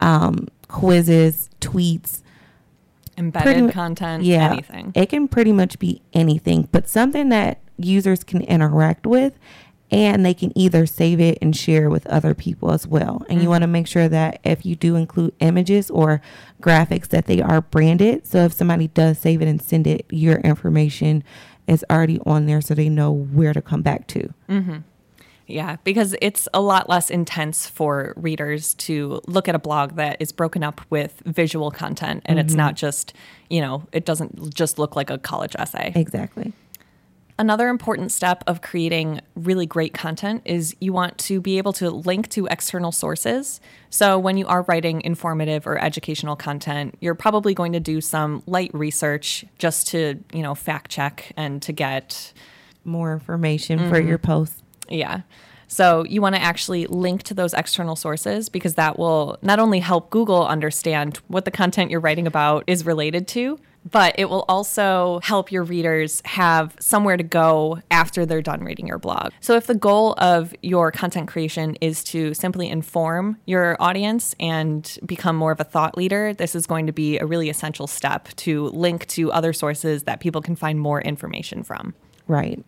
um, 0.02 0.50
quizzes 0.68 1.50
tweets 1.62 2.24
Embedded 3.18 3.56
pretty 3.56 3.74
content, 3.74 4.24
yeah, 4.24 4.52
anything. 4.52 4.92
It 4.94 5.08
can 5.08 5.28
pretty 5.28 5.54
much 5.54 5.80
be 5.80 6.02
anything, 6.14 6.68
but 6.72 6.90
something 6.90 7.30
that 7.30 7.60
users 7.78 8.24
can 8.24 8.42
interact 8.42 9.08
with 9.08 9.38
and 9.92 10.26
they 10.26 10.34
can 10.34 10.52
either 10.58 10.86
save 10.86 11.20
it 11.20 11.38
and 11.42 11.56
share 11.56 11.90
with 11.90 12.08
other 12.08 12.34
people 12.34 12.72
as 12.72 12.88
well. 12.88 13.24
And 13.30 13.42
you 13.42 13.50
want 13.50 13.62
to 13.62 13.68
make 13.68 13.88
sure 13.88 14.10
that 14.10 14.40
if 14.44 14.66
you 14.66 14.76
do 14.76 14.96
include 14.96 15.34
images 15.40 15.92
or 15.92 16.22
graphics 16.62 17.08
that 17.10 17.28
they 17.28 17.42
are 17.42 17.62
branded. 17.62 18.26
So 18.26 18.40
if 18.46 18.54
somebody 18.54 18.88
does 18.88 19.20
save 19.20 19.42
it 19.42 19.48
and 19.48 19.62
send 19.62 19.86
it, 19.86 20.06
your 20.10 20.38
information 20.38 21.24
is 21.68 21.86
already 21.90 22.20
on 22.26 22.46
there 22.48 22.62
so 22.62 22.74
they 22.74 22.90
know 22.90 23.12
where 23.12 23.54
to 23.54 23.62
come 23.62 23.82
back 23.82 24.08
to. 24.08 24.34
Mhm. 24.50 24.84
Yeah, 25.48 25.76
because 25.84 26.16
it's 26.22 26.48
a 26.56 26.62
lot 26.62 26.90
less 26.90 27.12
intense 27.12 27.68
for 27.68 28.14
readers 28.16 28.74
to 28.76 29.22
look 29.28 29.48
at 29.48 29.54
a 29.54 29.60
blog 29.60 29.96
that 29.98 30.18
is 30.20 30.32
broken 30.32 30.64
up 30.64 30.82
with 30.90 31.22
visual 31.26 31.70
content 31.70 32.24
and 32.26 32.40
it's 32.40 32.56
not 32.56 32.74
just, 32.76 33.14
you 33.48 33.62
know, 33.62 33.84
it 33.92 34.06
doesn't 34.06 34.56
just 34.56 34.80
look 34.80 34.96
like 34.96 35.12
a 35.12 35.20
college 35.20 35.56
essay. 35.60 35.92
Exactly. 35.94 36.52
Another 37.38 37.68
important 37.68 38.14
step 38.14 38.46
of 38.48 38.62
creating 38.62 39.20
really 39.36 39.66
great 39.66 39.94
content 39.94 40.42
is 40.46 40.74
you 40.80 40.94
want 40.94 41.18
to 41.18 41.42
be 41.42 41.58
able 41.58 41.74
to 41.74 41.90
link 41.90 42.30
to 42.30 42.46
external 42.46 42.94
sources. 42.94 43.60
So, 43.90 44.18
when 44.18 44.38
you 44.38 44.48
are 44.48 44.62
writing 44.62 45.02
informative 45.02 45.68
or 45.68 45.78
educational 45.78 46.38
content, 46.38 46.96
you're 47.02 47.14
probably 47.16 47.54
going 47.54 47.74
to 47.74 47.82
do 47.82 48.00
some 48.00 48.42
light 48.48 48.74
research 48.74 49.44
just 49.58 49.88
to, 49.88 50.24
you 50.32 50.42
know, 50.44 50.56
fact 50.56 50.90
check 50.90 51.34
and 51.36 51.62
to 51.64 51.74
get 51.74 52.32
More 52.86 53.12
information 53.12 53.80
for 53.90 54.00
mm-hmm. 54.00 54.08
your 54.08 54.18
post. 54.18 54.64
yeah. 54.88 55.22
So 55.68 56.06
you 56.06 56.22
want 56.22 56.36
to 56.36 56.42
actually 56.42 56.86
link 56.86 57.24
to 57.24 57.34
those 57.34 57.54
external 57.54 57.96
sources 57.96 58.48
because 58.48 58.76
that 58.76 58.98
will 58.98 59.38
not 59.42 59.60
only 59.60 59.80
help 59.80 60.10
Google 60.10 60.46
understand 60.48 61.18
what 61.28 61.44
the 61.44 61.52
content 61.52 61.92
you're 61.92 62.00
writing 62.00 62.28
about 62.28 62.64
is 62.68 62.86
related 62.86 63.28
to, 63.30 63.60
but 63.90 64.16
it 64.18 64.26
will 64.26 64.46
also 64.50 65.20
help 65.24 65.52
your 65.52 65.64
readers 65.64 66.22
have 66.26 66.76
somewhere 66.80 67.18
to 67.18 67.24
go 67.24 67.82
after 67.92 68.26
they're 68.26 68.42
done 68.42 68.64
reading 68.64 68.88
your 68.88 68.98
blog. 68.98 69.32
So 69.40 69.56
if 69.56 69.68
the 69.68 69.76
goal 69.76 70.16
of 70.18 70.54
your 70.62 70.92
content 70.92 71.28
creation 71.28 71.76
is 71.82 72.04
to 72.06 72.34
simply 72.34 72.68
inform 72.68 73.38
your 73.46 73.78
audience 73.80 74.36
and 74.40 74.98
become 75.06 75.36
more 75.36 75.52
of 75.52 75.60
a 75.60 75.64
thought 75.64 75.98
leader, 75.98 76.34
this 76.34 76.56
is 76.56 76.66
going 76.66 76.88
to 76.88 76.94
be 76.94 77.20
a 77.20 77.26
really 77.26 77.50
essential 77.50 77.88
step 77.88 78.30
to 78.38 78.68
link 78.70 79.06
to 79.08 79.32
other 79.32 79.54
sources 79.54 80.04
that 80.04 80.20
people 80.20 80.42
can 80.42 80.56
find 80.56 80.80
more 80.80 81.02
information 81.02 81.64
from. 81.64 81.94
Right. 82.28 82.64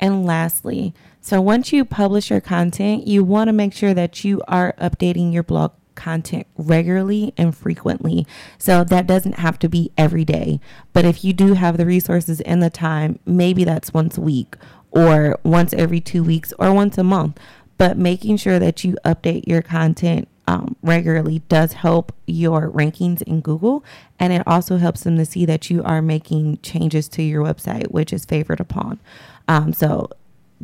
And 0.00 0.24
lastly, 0.24 0.94
so 1.20 1.40
once 1.40 1.72
you 1.72 1.84
publish 1.84 2.30
your 2.30 2.40
content, 2.40 3.06
you 3.06 3.24
want 3.24 3.48
to 3.48 3.52
make 3.52 3.72
sure 3.72 3.94
that 3.94 4.24
you 4.24 4.42
are 4.48 4.74
updating 4.78 5.32
your 5.32 5.42
blog 5.42 5.72
content 5.94 6.46
regularly 6.56 7.32
and 7.36 7.56
frequently. 7.56 8.26
So 8.58 8.84
that 8.84 9.06
doesn't 9.06 9.38
have 9.38 9.58
to 9.60 9.68
be 9.68 9.92
every 9.96 10.24
day. 10.24 10.60
But 10.92 11.04
if 11.04 11.24
you 11.24 11.32
do 11.32 11.54
have 11.54 11.76
the 11.76 11.86
resources 11.86 12.40
and 12.42 12.62
the 12.62 12.70
time, 12.70 13.18
maybe 13.24 13.64
that's 13.64 13.94
once 13.94 14.18
a 14.18 14.22
week 14.22 14.56
or 14.90 15.38
once 15.42 15.72
every 15.74 16.00
two 16.00 16.22
weeks 16.22 16.52
or 16.58 16.72
once 16.72 16.98
a 16.98 17.04
month. 17.04 17.38
But 17.76 17.98
making 17.98 18.36
sure 18.36 18.58
that 18.58 18.84
you 18.84 18.96
update 19.04 19.46
your 19.46 19.62
content 19.62 20.28
um, 20.46 20.76
regularly 20.82 21.40
does 21.48 21.72
help 21.72 22.12
your 22.26 22.70
rankings 22.70 23.22
in 23.22 23.40
Google. 23.40 23.84
And 24.18 24.32
it 24.32 24.42
also 24.46 24.76
helps 24.76 25.02
them 25.02 25.16
to 25.16 25.24
see 25.24 25.44
that 25.46 25.70
you 25.70 25.82
are 25.82 26.02
making 26.02 26.58
changes 26.62 27.08
to 27.10 27.22
your 27.22 27.42
website, 27.42 27.90
which 27.90 28.12
is 28.12 28.24
favored 28.24 28.60
upon. 28.60 29.00
Um, 29.48 29.72
so, 29.72 30.10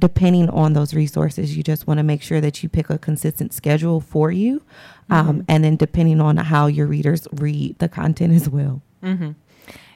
depending 0.00 0.48
on 0.50 0.72
those 0.72 0.94
resources, 0.94 1.56
you 1.56 1.62
just 1.62 1.86
want 1.86 1.98
to 1.98 2.04
make 2.04 2.22
sure 2.22 2.40
that 2.40 2.62
you 2.62 2.68
pick 2.68 2.90
a 2.90 2.98
consistent 2.98 3.52
schedule 3.52 4.00
for 4.00 4.32
you. 4.32 4.62
Um, 5.10 5.44
And 5.48 5.62
then, 5.64 5.76
depending 5.76 6.20
on 6.20 6.36
how 6.36 6.66
your 6.66 6.86
readers 6.86 7.28
read 7.32 7.78
the 7.78 7.88
content 7.88 8.32
as 8.32 8.48
well. 8.48 8.82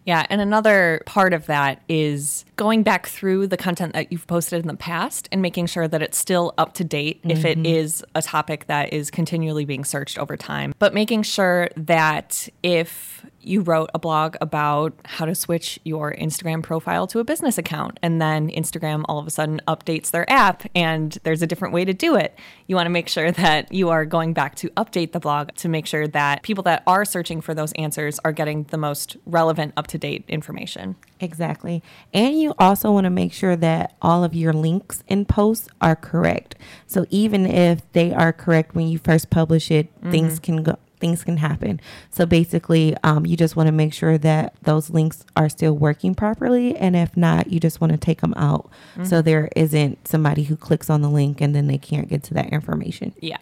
Yeah, 0.07 0.27
and 0.29 0.41
another 0.41 1.03
part 1.07 1.33
of 1.33 1.47
that 1.47 1.83
is 1.89 2.45
going 2.57 2.83
back 2.83 3.07
through 3.07 3.47
the 3.47 3.57
content 3.57 3.93
that 3.95 4.13
you've 4.13 4.27
posted 4.27 4.61
in 4.61 4.69
the 4.69 4.77
past 4.77 5.29
and 5.33 5.43
making 5.43 5.67
sure 5.67 5.89
that 5.89 6.03
it's 6.03 6.19
still 6.19 6.55
up 6.59 6.75
to 6.75 6.85
date 6.85 7.21
if 7.25 7.45
it 7.45 7.59
mm-hmm. 7.59 7.67
is 7.67 8.05
a 8.15 8.23
topic 8.23 8.67
that 8.67 8.93
is 8.93 9.11
continually 9.11 9.65
being 9.65 9.85
searched 9.85 10.19
over 10.19 10.37
time. 10.37 10.75
But 10.79 10.95
making 10.95 11.23
sure 11.23 11.69
that 11.77 12.49
if 12.63 13.27
you 13.47 13.61
wrote 13.61 13.91
a 13.95 13.99
blog 13.99 14.37
about 14.41 14.95
how 15.05 15.27
to 15.27 15.35
switch 15.35 15.79
your 15.85 16.15
Instagram 16.15 16.63
profile 16.63 17.07
to 17.09 17.19
a 17.19 17.25
business 17.25 17.59
account 17.59 17.99
and 18.03 18.21
then 18.21 18.49
Instagram 18.51 19.05
all 19.07 19.19
of 19.19 19.27
a 19.27 19.31
sudden 19.31 19.61
updates 19.69 20.11
their 20.11 20.31
app 20.31 20.65
and 20.75 21.19
there's 21.25 21.43
a 21.43 21.47
different 21.47 21.75
way 21.75 21.85
to 21.85 21.93
do 21.93 22.17
it. 22.17 22.39
You 22.67 22.77
want 22.77 22.87
to 22.87 22.91
make 22.91 23.09
sure 23.09 23.31
that 23.33 23.73
you 23.73 23.91
are 23.91 24.05
going 24.05 24.33
back 24.33 24.55
to 24.57 24.71
update 24.71 25.13
the 25.13 25.21
blog 25.21 25.53
to 25.57 25.69
make 25.69 25.87
sure 25.87 26.07
that 26.09 26.43
people 26.43 26.65
that 26.65 26.83
are 26.87 27.05
searching 27.05 27.41
for 27.41 27.55
those 27.55 27.73
answers 27.73 28.19
are 28.25 28.33
getting 28.33 28.65
the 28.65 28.79
most 28.79 29.17
relevant 29.27 29.75
up 29.77 29.87
to 29.89 29.99
date 29.99 30.25
information. 30.29 30.97
Exactly. 31.21 31.83
And 32.13 32.39
you 32.41 32.44
also 32.59 32.93
want 32.93 33.05
to 33.05 33.11
make 33.11 33.33
sure 33.33 33.57
that 33.57 33.97
all 34.03 34.23
of 34.25 34.35
your 34.35 34.53
links 34.53 35.03
and 35.09 35.27
posts 35.27 35.69
are 35.81 35.97
correct. 35.97 36.57
So 36.87 37.07
even 37.11 37.47
if 37.47 37.81
they 37.93 38.13
are 38.13 38.33
correct 38.33 38.75
when 38.75 38.89
you 38.89 38.99
first 38.99 39.31
publish 39.31 39.71
it, 39.71 39.89
things 40.11 40.39
can 40.39 40.63
go 40.63 40.79
things 41.01 41.25
can 41.25 41.37
happen. 41.37 41.81
So 42.09 42.25
basically, 42.25 42.97
um, 43.05 43.27
you 43.27 43.37
just 43.37 43.57
want 43.57 43.67
to 43.67 43.73
make 43.73 43.93
sure 43.93 44.17
that 44.17 44.55
those 44.63 44.89
links 44.89 45.27
are 45.37 45.51
still 45.51 45.75
working 45.77 46.15
properly. 46.15 46.75
And 46.77 46.97
if 46.97 47.15
not, 47.15 47.53
you 47.53 47.61
just 47.61 47.79
want 47.81 47.93
to 47.93 47.99
take 47.99 48.23
them 48.23 48.33
out 48.37 48.71
so 49.03 49.21
there 49.21 49.51
isn't 49.55 50.09
somebody 50.09 50.45
who 50.45 50.57
clicks 50.57 50.89
on 50.89 51.03
the 51.03 51.11
link 51.11 51.43
and 51.43 51.55
then 51.55 51.67
they 51.67 51.77
can't 51.79 52.09
get 52.09 52.23
to 52.25 52.35
that 52.35 52.51
information. 52.51 53.13
Yeah. 53.21 53.37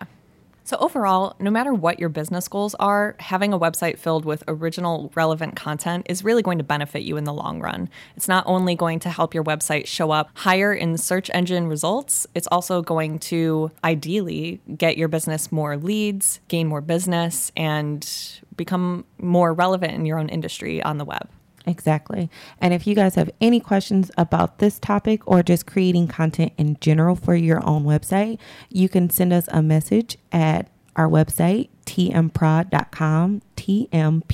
So, 0.65 0.77
overall, 0.79 1.35
no 1.41 1.51
matter 1.51 1.75
what 1.75 1.99
your 1.99 2.09
business 2.09 2.47
goals 2.47 2.77
are, 2.77 3.17
having 3.19 3.53
a 3.53 3.59
website 3.59 3.99
filled 3.99 4.25
with 4.25 4.45
original, 4.47 5.11
relevant 5.17 5.57
content 5.57 6.07
is 6.09 6.23
really 6.23 6.43
going 6.43 6.59
to 6.59 6.65
benefit 6.65 7.03
you 7.03 7.17
in 7.17 7.25
the 7.25 7.33
long 7.33 7.61
run. 7.61 7.89
It's 8.17 8.29
not 8.29 8.45
only 8.47 8.77
going 8.77 9.01
to 9.01 9.11
help 9.11 9.35
your 9.35 9.43
website 9.43 9.87
show 9.87 10.13
up 10.13 10.31
higher 10.35 10.73
in 10.73 10.97
search 10.99 11.31
engine 11.35 11.67
results, 11.67 12.27
it's 12.35 12.47
also 12.47 12.81
going 12.81 13.19
to 13.21 13.73
ideally 13.83 14.61
get 14.77 14.97
your 14.97 15.09
business 15.09 15.51
more 15.51 15.77
leads, 15.77 16.39
gain 16.47 16.69
more 16.69 16.81
business, 16.81 17.51
and 17.57 18.09
become 18.57 19.05
more 19.19 19.53
relevant 19.53 19.95
in 19.95 20.07
your 20.07 20.19
own 20.19 20.29
industry 20.29 20.83
on 20.83 20.99
the 20.99 21.05
web. 21.05 21.29
Exactly. 21.67 22.29
And 22.61 22.75
if 22.75 22.87
you 22.87 22.95
guys 22.95 23.15
have 23.15 23.31
any 23.41 23.61
questions 23.61 24.11
about 24.19 24.59
this 24.59 24.79
topic 24.79 25.23
or 25.27 25.43
just 25.43 25.67
creating 25.67 26.09
content 26.09 26.53
in 26.59 26.77
general 26.81 27.15
for 27.17 27.35
your 27.35 27.65
own 27.67 27.85
website, 27.85 28.39
you 28.69 28.89
can 28.89 29.11
send 29.11 29.33
us 29.33 29.45
a 29.49 29.63
message 29.63 30.19
at 30.33 30.69
our 30.97 31.09
website, 31.09 31.69
tmprod.com, 31.87 33.43
tmprod.com, 33.57 34.27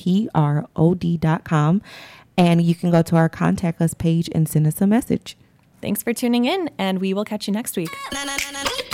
and 2.37 2.63
you 2.63 2.75
can 2.75 2.91
go 2.91 3.03
to 3.03 3.17
our 3.17 3.29
contact 3.29 3.81
us 3.81 3.95
page 3.95 4.29
and 4.33 4.49
send 4.49 4.67
us 4.67 4.81
a 4.81 4.87
message. 4.87 5.37
Thanks 5.81 6.03
for 6.03 6.13
tuning 6.13 6.45
in, 6.45 6.71
and 6.79 7.01
we 7.01 7.15
will 7.15 7.25
catch 7.25 7.47
you 7.47 7.53
next 7.53 7.77
week. 7.77 7.95
na 8.13 8.25
na 8.25 8.37
na 8.37 8.51
na 8.51 8.88